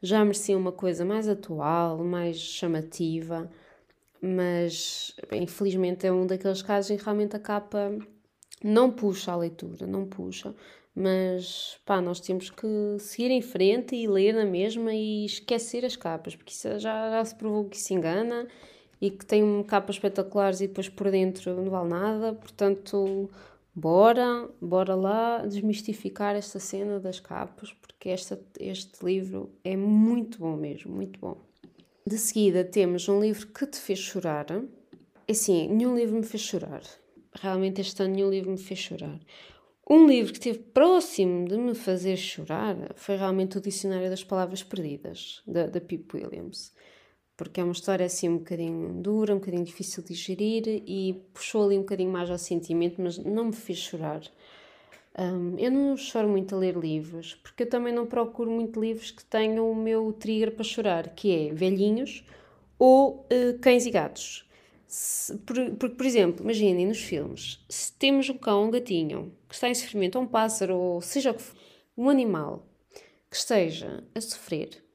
já 0.02 0.24
mereciam 0.24 0.60
uma 0.60 0.72
coisa 0.72 1.06
mais 1.06 1.28
atual, 1.28 2.04
mais 2.04 2.38
chamativa, 2.38 3.50
mas 4.22 5.16
infelizmente 5.32 6.06
é 6.06 6.12
um 6.12 6.28
daqueles 6.28 6.62
casos 6.62 6.92
em 6.92 6.98
que 6.98 7.04
realmente 7.04 7.36
a 7.36 7.40
capa 7.40 7.98
não 8.64 8.92
puxa 8.92 9.32
a 9.32 9.38
leitura, 9.38 9.88
não 9.88 10.06
puxa. 10.06 10.54
Mas 11.00 11.80
pá, 11.86 12.02
nós 12.02 12.20
temos 12.20 12.50
que 12.50 12.68
seguir 13.00 13.30
em 13.30 13.42
frente 13.42 13.96
e 13.96 14.08
ler 14.08 14.34
na 14.34 14.46
mesma 14.46 14.92
e 14.94 15.26
esquecer 15.26 15.86
as 15.86 15.96
capas, 15.96 16.36
porque 16.36 16.52
isso 16.52 16.80
já, 16.80 17.12
já 17.12 17.24
se 17.24 17.36
provou 17.36 17.66
que 17.66 17.78
se 17.78 17.94
engana 17.94 18.48
e 19.02 19.12
que 19.12 19.26
tem 19.26 19.64
capas 19.64 19.96
espetaculares 19.96 20.62
e 20.62 20.68
depois 20.68 20.90
por 20.90 21.10
dentro 21.12 21.56
não 21.56 21.70
vale 21.70 21.90
nada, 21.90 22.34
portanto, 22.34 23.30
bora, 23.74 24.50
bora 24.60 24.96
lá 24.96 25.46
desmistificar 25.46 26.36
esta 26.36 26.60
cena 26.60 27.00
das 27.00 27.20
capas, 27.20 27.74
porque 27.74 28.10
esta, 28.10 28.40
este 28.60 29.06
livro 29.06 29.52
é 29.64 29.78
muito 29.78 30.40
bom 30.40 30.56
mesmo, 30.56 30.96
muito 30.96 31.20
bom. 31.20 31.38
De 32.06 32.18
seguida 32.18 32.64
temos 32.64 33.08
um 33.08 33.20
livro 33.20 33.48
que 33.48 33.68
te 33.68 33.78
fez 33.78 34.00
chorar. 34.00 34.48
É 35.28 35.32
assim, 35.32 35.68
nenhum 35.68 35.96
livro 35.96 36.16
me 36.16 36.24
fez 36.24 36.42
chorar. 36.42 36.82
Realmente 37.34 37.82
este 37.82 38.02
ano 38.02 38.16
nenhum 38.16 38.30
livro 38.30 38.50
me 38.50 38.58
fez 38.58 38.80
chorar. 38.80 39.20
Um 39.90 40.08
livro 40.08 40.34
que 40.34 40.40
esteve 40.40 40.60
próximo 40.60 41.48
de 41.48 41.58
me 41.58 41.74
fazer 41.74 42.18
chorar 42.18 42.76
foi 42.96 43.16
realmente 43.16 43.58
o 43.58 43.62
Dicionário 43.62 44.10
das 44.10 44.24
Palavras 44.24 44.64
Perdidas, 44.64 45.42
da, 45.46 45.68
da 45.68 45.80
Pip 45.80 46.14
Williams 46.16 46.74
porque 47.38 47.62
é 47.62 47.64
uma 47.64 47.72
história 47.72 48.06
assim 48.06 48.28
um 48.28 48.40
bocadinho 48.40 48.94
dura, 48.94 49.34
um 49.34 49.38
bocadinho 49.38 49.64
difícil 49.64 50.02
de 50.02 50.10
digerir 50.10 50.84
e 50.88 51.22
puxou 51.34 51.64
ali 51.64 51.78
um 51.78 51.82
bocadinho 51.82 52.12
mais 52.12 52.32
ao 52.32 52.38
sentimento, 52.38 53.00
mas 53.00 53.20
não 53.20 53.46
me 53.46 53.54
fez 53.54 53.78
chorar. 53.78 54.22
Um, 55.18 55.56
eu 55.58 55.72
não 55.72 55.96
choro 55.96 56.28
muito 56.28 56.56
a 56.56 56.58
ler 56.58 56.76
livros, 56.76 57.36
porque 57.36 57.64
eu 57.64 57.70
também 57.70 57.94
não 57.94 58.08
procuro 58.08 58.50
muito 58.50 58.80
livros 58.82 59.12
que 59.12 59.24
tenham 59.24 59.72
o 59.72 59.76
meu 59.76 60.12
trigger 60.14 60.52
para 60.52 60.64
chorar, 60.64 61.10
que 61.10 61.32
é 61.32 61.54
velhinhos 61.54 62.24
ou 62.78 63.28
uh, 63.32 63.60
cães 63.62 63.86
e 63.86 63.92
gatos. 63.92 64.48
Se, 64.88 65.36
porque, 65.40 65.72
por, 65.72 65.90
por 65.92 66.06
exemplo, 66.06 66.44
imaginem 66.44 66.88
nos 66.88 67.02
filmes, 67.02 67.64
se 67.70 67.92
temos 67.94 68.30
um 68.30 68.38
cão 68.38 68.62
ou 68.62 68.68
um 68.68 68.72
gatinho 68.72 69.32
que 69.48 69.56
está 69.56 69.70
em 69.70 69.76
sofrimento, 69.76 70.18
ou 70.18 70.24
um 70.24 70.28
pássaro, 70.28 70.76
ou 70.76 71.02
seja 71.02 71.32
o 71.32 71.34
que 71.36 71.42
for, 71.42 71.58
um 71.98 72.10
animal 72.10 72.66
que 73.30 73.36
esteja 73.38 74.04
a 74.16 74.22
sofrer 74.22 74.87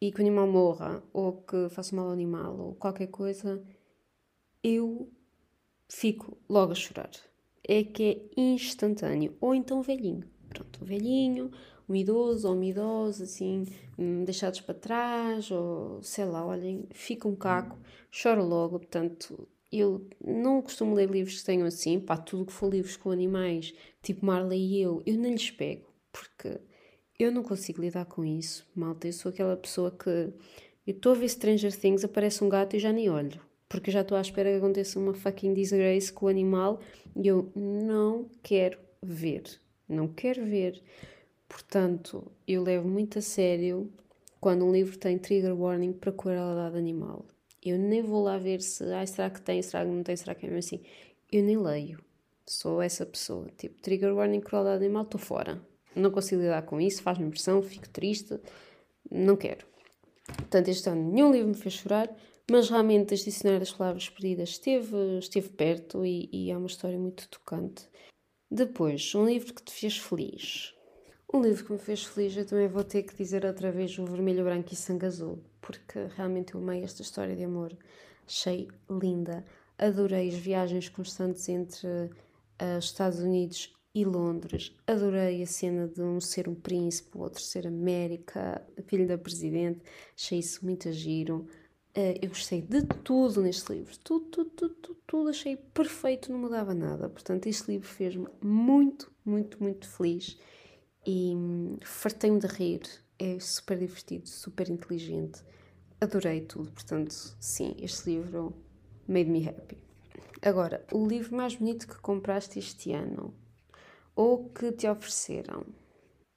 e 0.00 0.10
que 0.12 0.18
o 0.18 0.22
animal 0.22 0.46
morra 0.46 1.02
ou 1.12 1.42
que 1.42 1.68
faça 1.70 1.94
mal 1.94 2.06
ao 2.06 2.12
animal 2.12 2.58
ou 2.58 2.74
qualquer 2.74 3.08
coisa, 3.08 3.62
eu 4.62 5.10
fico 5.88 6.36
logo 6.48 6.72
a 6.72 6.74
chorar. 6.74 7.10
É 7.66 7.82
que 7.82 8.30
é 8.36 8.40
instantâneo. 8.40 9.36
Ou 9.40 9.54
então 9.54 9.82
velhinho. 9.82 10.28
Pronto, 10.48 10.82
um 10.82 10.86
velhinho, 10.86 11.50
um 11.88 11.94
idoso 11.94 12.48
ou 12.48 12.54
uma 12.54 12.64
idosa, 12.64 13.24
assim, 13.24 13.64
hum, 13.98 14.24
deixados 14.24 14.60
para 14.60 14.74
trás, 14.74 15.50
ou 15.50 16.02
sei 16.02 16.24
lá, 16.24 16.44
olhem, 16.46 16.86
fica 16.92 17.26
um 17.26 17.34
caco, 17.34 17.78
choro 18.10 18.44
logo. 18.44 18.78
Portanto, 18.78 19.48
eu 19.72 20.06
não 20.24 20.62
costumo 20.62 20.94
ler 20.94 21.10
livros 21.10 21.40
que 21.40 21.46
tenham 21.46 21.66
assim, 21.66 21.98
pá, 21.98 22.16
tudo 22.16 22.46
que 22.46 22.52
for 22.52 22.70
livros 22.70 22.96
com 22.96 23.10
animais, 23.10 23.74
tipo 24.02 24.24
Marley 24.24 24.60
e 24.60 24.80
eu, 24.82 25.02
eu 25.04 25.16
nem 25.18 25.32
lhes 25.32 25.50
pego, 25.50 25.86
porque 26.12 26.60
eu 27.18 27.30
não 27.30 27.42
consigo 27.42 27.80
lidar 27.80 28.06
com 28.06 28.24
isso, 28.24 28.66
malta. 28.74 29.06
Eu 29.06 29.12
sou 29.12 29.30
aquela 29.30 29.56
pessoa 29.56 29.90
que. 29.90 30.32
Eu 30.86 30.92
estou 30.94 31.12
a 31.12 31.14
ver 31.14 31.28
Stranger 31.28 31.74
Things, 31.74 32.04
aparece 32.04 32.44
um 32.44 32.48
gato 32.48 32.76
e 32.76 32.78
já 32.78 32.92
nem 32.92 33.08
olho. 33.08 33.40
Porque 33.68 33.90
já 33.90 34.02
estou 34.02 34.18
à 34.18 34.20
espera 34.20 34.50
que 34.50 34.56
aconteça 34.56 34.98
uma 34.98 35.14
fucking 35.14 35.54
disgrace 35.54 36.12
com 36.12 36.26
o 36.26 36.28
animal 36.28 36.80
e 37.16 37.26
eu 37.26 37.50
não 37.56 38.28
quero 38.42 38.78
ver. 39.02 39.44
Não 39.88 40.08
quero 40.08 40.44
ver. 40.44 40.82
Portanto, 41.48 42.30
eu 42.46 42.62
levo 42.62 42.86
muito 42.88 43.18
a 43.18 43.22
sério 43.22 43.90
quando 44.40 44.64
um 44.64 44.72
livro 44.72 44.98
tem 44.98 45.16
trigger 45.16 45.58
warning 45.58 45.92
para 45.92 46.12
crueldade 46.12 46.76
animal. 46.76 47.24
Eu 47.64 47.78
nem 47.78 48.02
vou 48.02 48.22
lá 48.22 48.36
ver 48.36 48.60
se, 48.60 48.84
ah, 48.92 49.06
será 49.06 49.30
que 49.30 49.40
tem, 49.40 49.62
será 49.62 49.84
que 49.84 49.90
não 49.90 50.02
tem, 50.02 50.16
será 50.16 50.34
que 50.34 50.44
é 50.44 50.50
mesmo 50.50 50.58
assim. 50.58 50.82
Eu 51.32 51.42
nem 51.42 51.56
leio. 51.56 51.98
Sou 52.46 52.82
essa 52.82 53.06
pessoa. 53.06 53.48
Tipo, 53.56 53.80
trigger 53.80 54.14
warning, 54.14 54.40
crueldade 54.40 54.84
animal, 54.84 55.04
estou 55.04 55.20
fora 55.20 55.62
não 55.94 56.10
consigo 56.10 56.42
lidar 56.42 56.62
com 56.62 56.80
isso, 56.80 57.02
faz-me 57.02 57.26
impressão, 57.26 57.62
fico 57.62 57.88
triste, 57.88 58.38
não 59.10 59.36
quero. 59.36 59.66
Portanto, 60.26 60.68
este 60.68 60.88
ano 60.88 61.12
nenhum 61.12 61.32
livro 61.32 61.48
me 61.48 61.54
fez 61.54 61.74
chorar, 61.74 62.08
mas 62.50 62.68
realmente 62.68 63.14
este 63.14 63.30
dicionário 63.30 63.60
das 63.60 63.72
palavras 63.72 64.08
perdidas 64.08 64.50
esteve, 64.50 65.18
esteve 65.18 65.48
perto 65.50 66.04
e, 66.04 66.28
e 66.32 66.50
é 66.50 66.56
uma 66.56 66.66
história 66.66 66.98
muito 66.98 67.28
tocante. 67.28 67.88
Depois, 68.50 69.14
um 69.14 69.26
livro 69.26 69.54
que 69.54 69.62
te 69.62 69.72
fez 69.72 69.98
feliz. 69.98 70.74
Um 71.32 71.42
livro 71.42 71.64
que 71.64 71.72
me 71.72 71.78
fez 71.78 72.04
feliz, 72.04 72.36
eu 72.36 72.46
também 72.46 72.68
vou 72.68 72.84
ter 72.84 73.02
que 73.02 73.16
dizer 73.16 73.44
outra 73.44 73.72
vez 73.72 73.98
o 73.98 74.04
Vermelho, 74.04 74.44
Branco 74.44 74.72
e 74.72 74.76
Sangue 74.76 75.06
Azul, 75.06 75.42
porque 75.60 76.06
realmente 76.16 76.54
eu 76.54 76.60
amei 76.60 76.82
esta 76.82 77.02
história 77.02 77.34
de 77.34 77.44
amor. 77.44 77.76
Achei 78.26 78.68
linda. 78.88 79.44
Adorei 79.76 80.28
as 80.28 80.34
viagens 80.34 80.88
constantes 80.88 81.48
entre 81.48 81.88
uh, 81.88 82.78
Estados 82.78 83.18
Unidos 83.18 83.74
e 83.94 84.04
Londres. 84.04 84.74
Adorei 84.86 85.42
a 85.42 85.46
cena 85.46 85.86
de 85.86 86.02
um 86.02 86.20
ser 86.20 86.48
um 86.48 86.54
príncipe, 86.54 87.16
o 87.16 87.20
outro 87.20 87.40
ser 87.40 87.66
América, 87.66 88.60
filho 88.86 89.06
da 89.06 89.16
presidente. 89.16 89.80
Achei 90.18 90.40
isso 90.40 90.64
muito 90.64 90.90
giro. 90.92 91.46
Uh, 91.96 92.18
eu 92.20 92.28
gostei 92.28 92.60
de 92.60 92.82
tudo 92.82 93.40
neste 93.40 93.72
livro. 93.72 93.96
Tudo, 93.98 94.26
tudo, 94.26 94.50
tudo, 94.50 94.74
tudo, 94.74 94.98
tudo. 95.06 95.28
Achei 95.30 95.56
perfeito, 95.56 96.32
não 96.32 96.40
mudava 96.40 96.74
nada. 96.74 97.08
Portanto, 97.08 97.46
este 97.46 97.70
livro 97.70 97.86
fez-me 97.86 98.26
muito, 98.42 99.12
muito, 99.24 99.62
muito 99.62 99.86
feliz. 99.86 100.36
E 101.06 101.32
hum, 101.36 101.78
fartei-me 101.84 102.40
de 102.40 102.48
rir. 102.48 102.82
É 103.16 103.38
super 103.38 103.78
divertido, 103.78 104.28
super 104.28 104.68
inteligente. 104.68 105.40
Adorei 106.00 106.40
tudo. 106.40 106.72
Portanto, 106.72 107.14
sim, 107.38 107.76
este 107.78 108.10
livro 108.10 108.52
made 109.06 109.30
me 109.30 109.48
happy. 109.48 109.78
Agora, 110.42 110.84
o 110.92 111.06
livro 111.06 111.36
mais 111.36 111.54
bonito 111.54 111.86
que 111.86 111.96
compraste 112.00 112.58
este 112.58 112.92
ano 112.92 113.32
ou 114.14 114.48
que 114.50 114.72
te 114.72 114.88
ofereceram? 114.88 115.66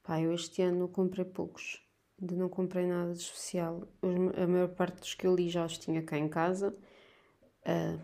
Pá, 0.02 0.20
eu 0.20 0.32
este 0.32 0.62
ano 0.62 0.88
comprei 0.88 1.24
poucos. 1.24 1.82
Ainda 2.20 2.34
não 2.34 2.48
comprei 2.48 2.86
nada 2.86 3.12
de 3.12 3.20
especial. 3.20 3.86
A 4.02 4.46
maior 4.46 4.68
parte 4.68 5.00
dos 5.00 5.14
que 5.14 5.26
eu 5.26 5.34
li 5.34 5.48
já 5.48 5.64
os 5.64 5.78
tinha 5.78 6.02
cá 6.02 6.18
em 6.18 6.28
casa. 6.28 6.76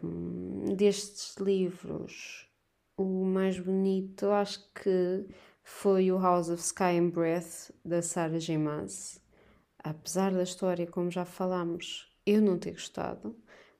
Um, 0.03 0.75
destes 0.77 1.37
livros, 1.37 2.49
o 2.97 3.25
mais 3.25 3.59
bonito 3.59 4.27
acho 4.27 4.71
que 4.73 5.27
foi 5.63 6.13
o 6.13 6.19
House 6.19 6.51
of 6.51 6.63
Sky 6.63 6.99
and 6.99 7.11
Breath 7.11 7.71
da 7.85 8.03
Sarah 8.03 8.39
J. 8.39 8.59
Maas. 8.59 9.21
Apesar 9.83 10.33
da 10.33 10.43
história, 10.43 10.87
como 10.87 11.11
já 11.11 11.25
falámos, 11.25 12.15
eu 12.25 12.41
não 12.41 12.59
ter 12.59 12.73
gostado, 12.73 13.37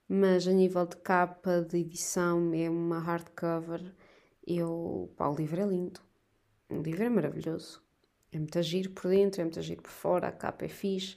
mas 0.09 0.47
a 0.49 0.53
nível 0.53 0.87
de 0.87 0.97
capa, 0.97 1.61
de 1.63 1.79
edição, 1.79 2.53
é 2.53 2.69
uma 2.69 2.99
hardcover, 2.99 3.95
eu, 4.47 5.11
pá, 5.17 5.29
o 5.29 5.35
livro 5.35 5.61
é 5.61 5.67
lindo. 5.67 6.01
O 6.71 6.81
livro 6.83 7.03
é 7.03 7.09
maravilhoso. 7.09 7.83
É 8.33 8.39
muito 8.39 8.61
giro 8.63 8.91
por 8.91 9.09
dentro, 9.09 9.41
é 9.41 9.45
muito 9.45 9.61
giro 9.63 9.83
por 9.83 9.91
fora, 9.91 10.29
a 10.29 10.33
capa 10.33 10.65
é 10.65 10.69
fixe. 10.69 11.17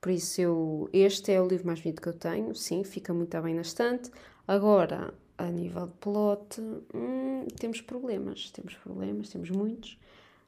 Por 0.00 0.10
isso, 0.10 0.40
eu, 0.40 0.90
este 0.92 1.32
é 1.32 1.40
o 1.40 1.46
livro 1.46 1.66
mais 1.66 1.80
bonito 1.80 2.00
que 2.00 2.08
eu 2.08 2.12
tenho. 2.12 2.54
Sim, 2.54 2.84
fica 2.84 3.12
muito 3.12 3.40
bem 3.42 3.54
na 3.54 3.62
estante. 3.62 4.10
Agora, 4.46 5.12
a 5.38 5.46
nível 5.50 5.86
de 5.86 5.94
plot, 5.94 6.60
hum, 6.94 7.46
temos 7.58 7.80
problemas. 7.80 8.50
Temos 8.50 8.74
problemas, 8.76 9.28
temos 9.28 9.50
muitos. 9.50 9.98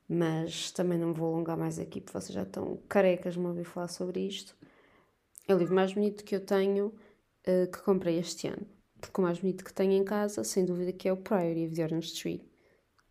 Mas 0.09 0.71
também 0.71 0.99
não 0.99 1.13
vou 1.13 1.35
alongar 1.35 1.57
mais 1.57 1.79
aqui, 1.79 2.01
porque 2.01 2.19
vocês 2.19 2.35
já 2.35 2.43
estão 2.43 2.79
carecas 2.89 3.35
de 3.35 3.41
me 3.41 3.47
ouvir 3.47 3.65
falar 3.65 3.89
sobre 3.89 4.21
isto. 4.21 4.57
É 5.47 5.55
o 5.55 5.59
livro 5.59 5.75
mais 5.75 5.93
bonito 5.93 6.25
que 6.25 6.35
eu 6.35 6.41
tenho, 6.41 6.87
uh, 6.87 7.71
que 7.71 7.83
comprei 7.83 8.19
este 8.19 8.49
ano. 8.49 8.67
Porque 9.01 9.21
o 9.21 9.25
mais 9.25 9.39
bonito 9.39 9.65
que 9.65 9.73
tenho 9.73 9.93
em 9.93 10.05
casa, 10.05 10.43
sem 10.45 10.65
dúvida, 10.65 10.93
que 10.93 11.09
é 11.09 11.13
o 11.13 11.17
Priory 11.17 11.67
of 11.67 11.75
the 11.75 11.85
Orange 11.85 12.15
Tree. 12.15 12.43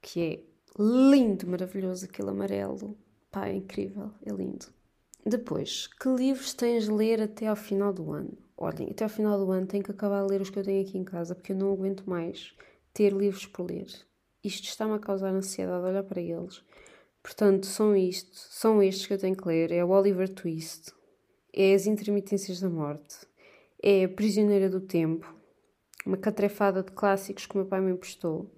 Que 0.01 0.21
é 0.21 0.39
lindo, 0.79 1.47
maravilhoso, 1.47 2.05
aquele 2.05 2.29
amarelo. 2.29 2.97
Pá, 3.31 3.47
é 3.47 3.55
incrível, 3.55 4.11
é 4.25 4.31
lindo. 4.31 4.67
Depois, 5.25 5.87
que 5.87 6.07
livros 6.07 6.53
tens 6.53 6.85
de 6.85 6.91
ler 6.91 7.21
até 7.21 7.47
ao 7.47 7.55
final 7.55 7.91
do 7.91 8.11
ano? 8.11 8.37
Olhem, 8.55 8.89
até 8.89 9.03
ao 9.03 9.09
final 9.09 9.37
do 9.37 9.51
ano 9.51 9.67
tenho 9.67 9.83
que 9.83 9.91
acabar 9.91 10.23
de 10.23 10.31
ler 10.31 10.41
os 10.41 10.49
que 10.49 10.57
eu 10.57 10.63
tenho 10.63 10.81
aqui 10.81 10.97
em 10.97 11.03
casa, 11.03 11.35
porque 11.35 11.51
eu 11.51 11.55
não 11.55 11.71
aguento 11.71 12.09
mais 12.09 12.55
ter 12.93 13.11
livros 13.13 13.45
por 13.45 13.69
ler. 13.69 13.87
Isto 14.43 14.69
está-me 14.69 14.93
a 14.93 14.99
causar 14.99 15.33
ansiedade 15.33 15.85
olhar 15.85 16.03
para 16.03 16.21
eles. 16.21 16.63
Portanto, 17.21 17.65
são 17.65 17.95
isto, 17.95 18.31
são 18.33 18.81
estes 18.81 19.05
que 19.05 19.13
eu 19.13 19.17
tenho 19.17 19.35
que 19.35 19.47
ler. 19.47 19.71
É 19.71 19.83
o 19.83 19.89
Oliver 19.89 20.29
Twist, 20.29 20.93
é 21.53 21.73
As 21.73 21.85
Intermitências 21.85 22.61
da 22.61 22.69
Morte, 22.69 23.17
é 23.83 24.05
a 24.05 24.09
Prisioneira 24.09 24.69
do 24.69 24.79
Tempo, 24.79 25.35
uma 26.07 26.17
catrefada 26.17 26.81
de 26.81 26.91
clássicos 26.91 27.45
que 27.45 27.57
meu 27.57 27.65
pai 27.65 27.81
me 27.81 27.91
emprestou. 27.91 28.49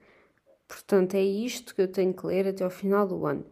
Portanto, 0.68 1.16
é 1.16 1.24
isto 1.24 1.74
que 1.74 1.82
eu 1.82 1.88
tenho 1.88 2.14
que 2.14 2.26
ler 2.26 2.48
até 2.48 2.64
ao 2.64 2.70
final 2.70 3.08
do 3.08 3.26
ano. 3.26 3.44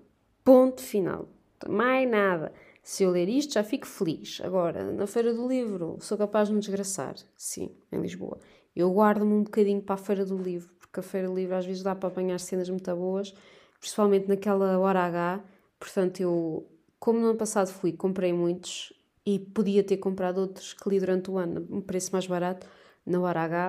Ponto 0.43 0.81
final. 0.81 1.27
Mais 1.67 2.07
nada. 2.07 2.53
Se 2.83 3.03
eu 3.03 3.09
ler 3.09 3.27
isto, 3.27 3.55
já 3.55 3.63
fico 3.63 3.87
feliz. 3.87 4.39
Agora, 4.43 4.91
na 4.91 5.07
Feira 5.07 5.33
do 5.33 5.47
Livro, 5.47 5.97
sou 5.99 6.17
capaz 6.17 6.47
de 6.47 6.53
me 6.53 6.59
desgraçar. 6.59 7.15
Sim, 7.35 7.71
em 7.91 7.99
Lisboa. 7.99 8.37
Eu 8.75 8.93
guardo-me 8.93 9.33
um 9.33 9.43
bocadinho 9.43 9.81
para 9.81 9.95
a 9.95 9.97
Feira 9.97 10.23
do 10.23 10.37
Livro, 10.37 10.71
porque 10.79 10.99
a 10.99 11.03
Feira 11.03 11.27
do 11.27 11.33
Livro 11.33 11.55
às 11.55 11.65
vezes 11.65 11.81
dá 11.81 11.95
para 11.95 12.07
apanhar 12.07 12.39
cenas 12.39 12.69
muito 12.69 12.95
boas, 12.95 13.33
principalmente 13.79 14.27
naquela 14.27 14.77
hora 14.77 15.01
H. 15.01 15.43
Portanto, 15.79 16.21
eu, 16.21 16.69
como 16.99 17.19
no 17.19 17.29
ano 17.29 17.37
passado 17.37 17.69
fui, 17.69 17.91
comprei 17.91 18.31
muitos 18.31 18.93
e 19.25 19.39
podia 19.39 19.83
ter 19.83 19.97
comprado 19.97 20.37
outros 20.37 20.73
que 20.73 20.87
li 20.87 20.99
durante 20.99 21.31
o 21.31 21.37
ano, 21.37 21.67
um 21.71 21.81
preço 21.81 22.11
mais 22.13 22.27
barato, 22.27 22.67
na 23.07 23.19
hora 23.21 23.41
H. 23.41 23.67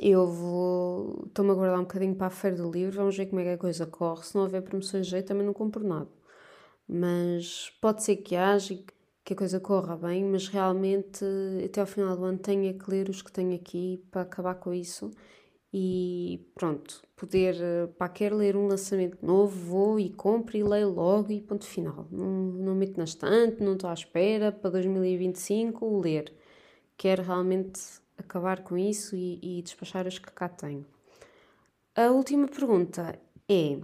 Eu 0.00 0.26
vou. 0.26 1.24
Estou-me 1.26 1.52
a 1.52 1.54
guardar 1.54 1.78
um 1.78 1.82
bocadinho 1.82 2.14
para 2.14 2.28
a 2.28 2.30
Feira 2.30 2.56
do 2.56 2.70
Livro, 2.70 2.96
vamos 2.96 3.16
ver 3.16 3.26
como 3.26 3.40
é 3.40 3.44
que 3.44 3.50
a 3.50 3.58
coisa 3.58 3.86
corre. 3.86 4.24
Se 4.24 4.34
não 4.34 4.42
houver 4.42 4.62
promoções 4.62 5.06
de 5.06 5.12
jeito, 5.12 5.26
também 5.28 5.46
não 5.46 5.54
compro 5.54 5.86
nada 5.86 6.08
mas 6.88 7.70
pode 7.80 8.02
ser 8.02 8.16
que 8.16 8.34
haja 8.34 8.74
que 9.24 9.34
a 9.34 9.36
coisa 9.36 9.60
corra 9.60 9.94
bem, 9.94 10.24
mas 10.24 10.48
realmente 10.48 11.22
até 11.62 11.82
ao 11.82 11.86
final 11.86 12.16
do 12.16 12.24
ano 12.24 12.38
tenho 12.38 12.76
que 12.78 12.90
ler 12.90 13.10
os 13.10 13.20
que 13.20 13.30
tenho 13.30 13.54
aqui 13.54 14.02
para 14.10 14.22
acabar 14.22 14.54
com 14.54 14.72
isso 14.72 15.10
e 15.70 16.50
pronto, 16.54 17.02
poder, 17.14 17.54
para 17.98 18.08
quer 18.08 18.32
ler 18.32 18.56
um 18.56 18.66
lançamento 18.66 19.18
novo, 19.24 19.54
vou 19.54 20.00
e 20.00 20.08
compro 20.10 20.56
e 20.56 20.64
leio 20.64 20.88
logo 20.88 21.30
e 21.30 21.42
ponto 21.42 21.66
final. 21.66 22.08
Não, 22.10 22.26
não 22.26 22.74
meto 22.74 22.96
na 22.96 23.04
estante, 23.04 23.62
não 23.62 23.74
estou 23.74 23.90
à 23.90 23.92
espera 23.92 24.50
para 24.50 24.70
2025 24.70 26.00
ler. 26.00 26.32
Quero 26.96 27.22
realmente 27.22 27.80
acabar 28.18 28.62
com 28.62 28.76
isso 28.76 29.16
e, 29.16 29.38
e 29.42 29.62
despachar 29.62 30.06
os 30.06 30.18
que 30.18 30.30
cá 30.30 30.48
tenho. 30.48 30.84
A 31.96 32.10
última 32.10 32.46
pergunta 32.46 33.18
é: 33.48 33.78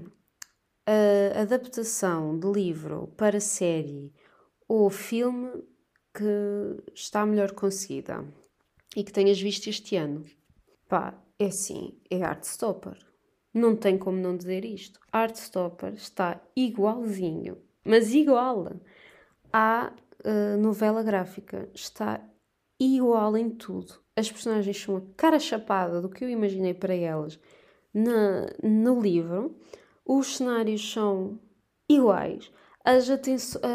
a 1.35 1.43
adaptação 1.43 2.39
de 2.39 2.47
livro 2.47 3.09
para 3.17 3.41
série 3.41 4.13
ou 4.69 4.91
filme 4.91 5.51
que 6.13 6.93
está 6.95 7.27
melhor 7.27 7.53
conseguida 7.53 8.25
e 8.97 9.03
que 9.03 9.13
tenhas 9.13 9.41
visto 9.41 9.69
este 9.69 9.97
ano? 9.97 10.25
Pá, 10.89 11.15
é 11.39 11.51
sim, 11.51 11.99
é 12.11 12.23
Artstopper. 12.23 12.97
Não 13.53 13.77
tem 13.77 13.99
como 13.99 14.19
não 14.19 14.37
dizer 14.37 14.65
isto. 14.65 15.01
Artstopper 15.11 15.95
está 15.95 16.41
igualzinho, 16.57 17.59
mas 17.85 18.13
igual 18.13 18.77
à 19.53 19.93
uh, 20.25 20.57
novela 20.61 21.03
gráfica. 21.03 21.69
Está 21.75 22.21
igual 22.85 23.37
em 23.37 23.51
tudo. 23.51 23.95
As 24.17 24.31
personagens 24.31 24.81
são 24.81 24.97
a 24.97 25.03
cara 25.17 25.39
chapada 25.39 26.01
do 26.01 26.09
que 26.09 26.25
eu 26.25 26.29
imaginei 26.29 26.75
para 26.75 26.95
elas 26.95 27.39
na, 27.93 28.47
no 28.63 29.01
livro 29.01 29.57
os 30.07 30.37
cenários 30.37 30.93
são 30.93 31.39
iguais, 31.89 32.51
as, 32.85 33.09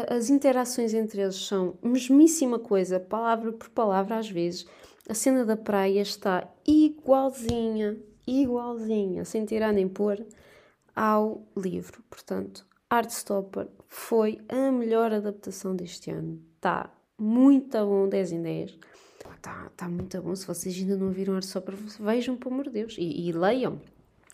as 0.08 0.30
interações 0.30 0.94
entre 0.94 1.22
eles 1.22 1.34
são 1.34 1.76
mesmíssima 1.82 2.58
coisa, 2.58 3.00
palavra 3.00 3.52
por 3.52 3.68
palavra 3.70 4.18
às 4.18 4.30
vezes. 4.30 4.64
A 5.08 5.14
cena 5.14 5.44
da 5.44 5.56
praia 5.56 6.00
está 6.00 6.48
igualzinha, 6.64 7.98
igualzinha, 8.24 9.24
sem 9.24 9.44
tirar 9.44 9.72
nem 9.72 9.88
pôr, 9.88 10.24
ao 10.94 11.42
livro. 11.56 12.00
Portanto, 12.08 12.64
Artstopper 12.88 13.66
foi 13.88 14.38
a 14.48 14.70
melhor 14.70 15.12
adaptação 15.12 15.74
deste 15.74 16.12
ano. 16.12 16.40
Está 16.54 16.92
muito 17.18 17.76
bom, 17.84 18.08
10 18.08 18.32
em 18.32 18.42
10. 18.42 18.78
Está 19.40 19.70
tá 19.74 19.88
muito 19.88 20.20
bom. 20.20 20.36
Se 20.36 20.46
vocês 20.46 20.76
ainda 20.76 20.96
não 20.98 21.10
viram 21.10 21.34
Artstopper, 21.34 21.74
vejam, 21.98 22.36
pelo 22.36 22.52
amor 22.52 22.64
de 22.66 22.72
Deus, 22.72 22.96
e, 22.98 23.28
e 23.28 23.32
leiam. 23.32 23.80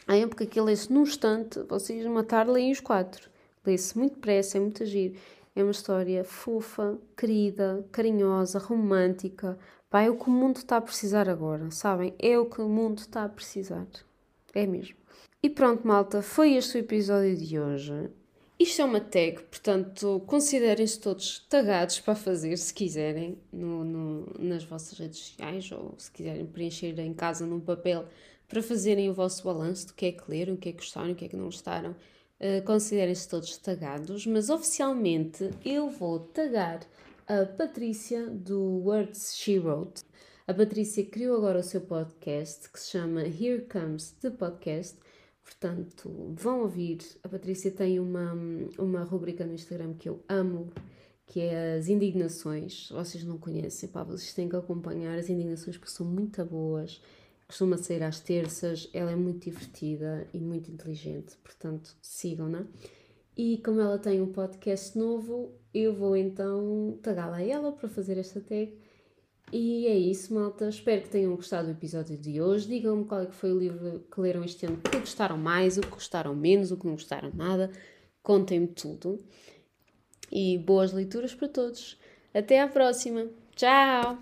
É 0.09 0.27
porque 0.27 0.45
aquilo 0.45 0.67
lê-se 0.67 0.93
num 0.93 1.03
instante, 1.03 1.61
vocês 1.63 2.05
matar 2.07 2.49
leem 2.49 2.73
os 2.73 2.81
quatro. 2.81 3.31
Lê-se 3.65 3.97
muito 3.97 4.15
depressa, 4.15 4.59
é 4.59 4.61
muito 4.61 4.83
agir. 4.83 5.17
É 5.55 5.63
uma 5.63 5.71
história 5.71 6.25
fofa, 6.25 6.99
querida, 7.17 7.87
carinhosa, 7.93 8.59
romântica. 8.59 9.57
Pá, 9.89 10.03
é 10.03 10.11
o 10.11 10.17
que 10.17 10.29
o 10.29 10.33
mundo 10.33 10.57
está 10.57 10.77
a 10.77 10.81
precisar 10.81 11.29
agora, 11.29 11.71
sabem? 11.71 12.13
É 12.19 12.37
o 12.37 12.47
que 12.47 12.61
o 12.61 12.69
mundo 12.69 12.99
está 12.99 13.25
a 13.25 13.29
precisar. 13.29 13.87
É 14.53 14.67
mesmo. 14.67 14.97
E 15.41 15.49
pronto, 15.49 15.87
malta, 15.87 16.21
foi 16.21 16.55
este 16.55 16.79
o 16.79 16.81
episódio 16.81 17.37
de 17.37 17.59
hoje. 17.61 18.11
Isto 18.59 18.81
é 18.81 18.85
uma 18.87 19.01
tag, 19.01 19.43
portanto, 19.43 20.23
considerem-se 20.27 20.99
todos 20.99 21.41
tagados 21.41 22.01
para 22.01 22.15
fazer, 22.15 22.57
se 22.57 22.73
quiserem, 22.73 23.39
no, 23.53 23.85
no, 23.85 24.33
nas 24.39 24.65
vossas 24.65 24.99
redes 24.99 25.19
sociais 25.19 25.71
ou 25.73 25.95
se 25.99 26.11
quiserem 26.11 26.47
preencher 26.47 26.99
em 26.99 27.13
casa 27.13 27.45
num 27.45 27.61
papel 27.61 28.07
para 28.49 28.63
fazerem 28.63 29.11
o 29.11 29.15
vosso 29.15 29.45
balanço 29.45 29.89
do 29.89 29.95
que 29.95 30.07
é 30.07 30.13
que 30.13 30.23
leram, 30.31 30.55
o 30.55 30.57
que 30.57 30.71
é 30.71 30.73
que 30.73 30.79
gostaram, 30.79 31.13
o 31.13 31.15
que 31.15 31.27
é 31.27 31.29
que 31.29 31.37
não 31.37 31.47
gostaram. 31.47 31.95
Uh, 32.41 32.65
Considerem-se 32.65 33.29
todos 33.29 33.59
tagados, 33.59 34.27
mas 34.27 34.49
oficialmente 34.49 35.51
eu 35.65 35.91
vou 35.91 36.21
tagar 36.21 36.81
a 37.27 37.45
Patrícia 37.45 38.31
do 38.31 38.61
Words 38.85 39.37
She 39.37 39.59
Wrote. 39.59 40.03
A 40.47 40.55
Patrícia 40.55 41.05
criou 41.05 41.37
agora 41.37 41.59
o 41.59 41.63
seu 41.63 41.81
podcast 41.81 42.71
que 42.71 42.81
se 42.81 42.93
chama 42.93 43.23
Here 43.23 43.67
Comes 43.71 44.13
the 44.21 44.31
Podcast. 44.31 44.97
Portanto, 45.47 46.35
vão 46.35 46.61
ouvir. 46.61 46.99
A 47.23 47.29
Patrícia 47.29 47.71
tem 47.71 47.99
uma, 47.99 48.35
uma 48.79 49.05
rubrica 49.05 49.47
no 49.47 49.55
Instagram 49.55 49.95
que 49.95 50.09
eu 50.09 50.21
amo, 50.29 50.71
que 51.27 51.41
é 51.41 51.77
as 51.77 51.89
indignações. 51.89 52.91
Vocês 52.91 53.25
não 53.25 53.39
conhecem, 53.39 53.89
pá, 53.89 54.03
vocês 54.03 54.35
têm 54.35 54.49
que 54.49 54.57
acompanhar 54.57 55.19
as 55.19 55.31
indignações 55.31 55.79
porque 55.79 55.93
são 55.93 56.05
muito 56.05 56.45
boas 56.45 57.01
costuma 57.47 57.77
sair 57.77 58.03
às 58.03 58.21
terças, 58.21 58.89
ela 58.93 59.11
é 59.11 59.17
muito 59.17 59.45
divertida 59.45 60.27
e 60.33 60.41
muito 60.41 60.71
inteligente, 60.71 61.37
portanto 61.43 61.97
sigam-na. 62.03 62.67
E 63.37 63.59
como 63.59 63.81
ela 63.81 63.99
tem 63.99 64.21
um 64.21 64.33
podcast 64.33 64.97
novo, 64.99 65.53
eu 65.73 65.95
vou 65.95 66.17
então 66.17 66.99
tagala 67.03 67.37
a 67.37 67.43
ela 67.43 67.73
para 67.73 67.89
fazer 67.89 68.19
esta 68.19 68.41
tag. 68.41 68.77
E 69.53 69.87
é 69.87 69.97
isso, 69.97 70.35
malta. 70.35 70.69
Espero 70.69 71.03
que 71.03 71.09
tenham 71.09 71.35
gostado 71.37 71.69
do 71.69 71.73
episódio 71.73 72.17
de 72.17 72.41
hoje. 72.41 72.69
Digam-me 72.69 73.05
qual 73.05 73.23
é 73.23 73.27
que 73.27 73.35
foi 73.35 73.53
o 73.53 73.59
livro 73.59 74.05
que 74.13 74.21
leram 74.21 74.45
este 74.45 74.67
ano, 74.67 74.77
o 74.77 74.91
que 74.91 74.99
gostaram 74.99 75.39
mais, 75.39 75.79
o 75.79 75.83
que 75.83 75.89
gostaram 75.89 76.35
menos, 76.35 76.73
o 76.73 76.77
que 76.77 76.87
não 76.87 76.95
gostaram 76.95 77.31
nada. 77.33 77.71
Contem-me 78.23 78.67
tudo. 78.67 79.19
E 80.31 80.59
boas 80.59 80.93
leituras 80.93 81.35
para 81.35 81.49
todos. 81.49 81.99
Até 82.35 82.61
à 82.61 82.69
próxima. 82.69 83.29
Tchau! 83.55 84.19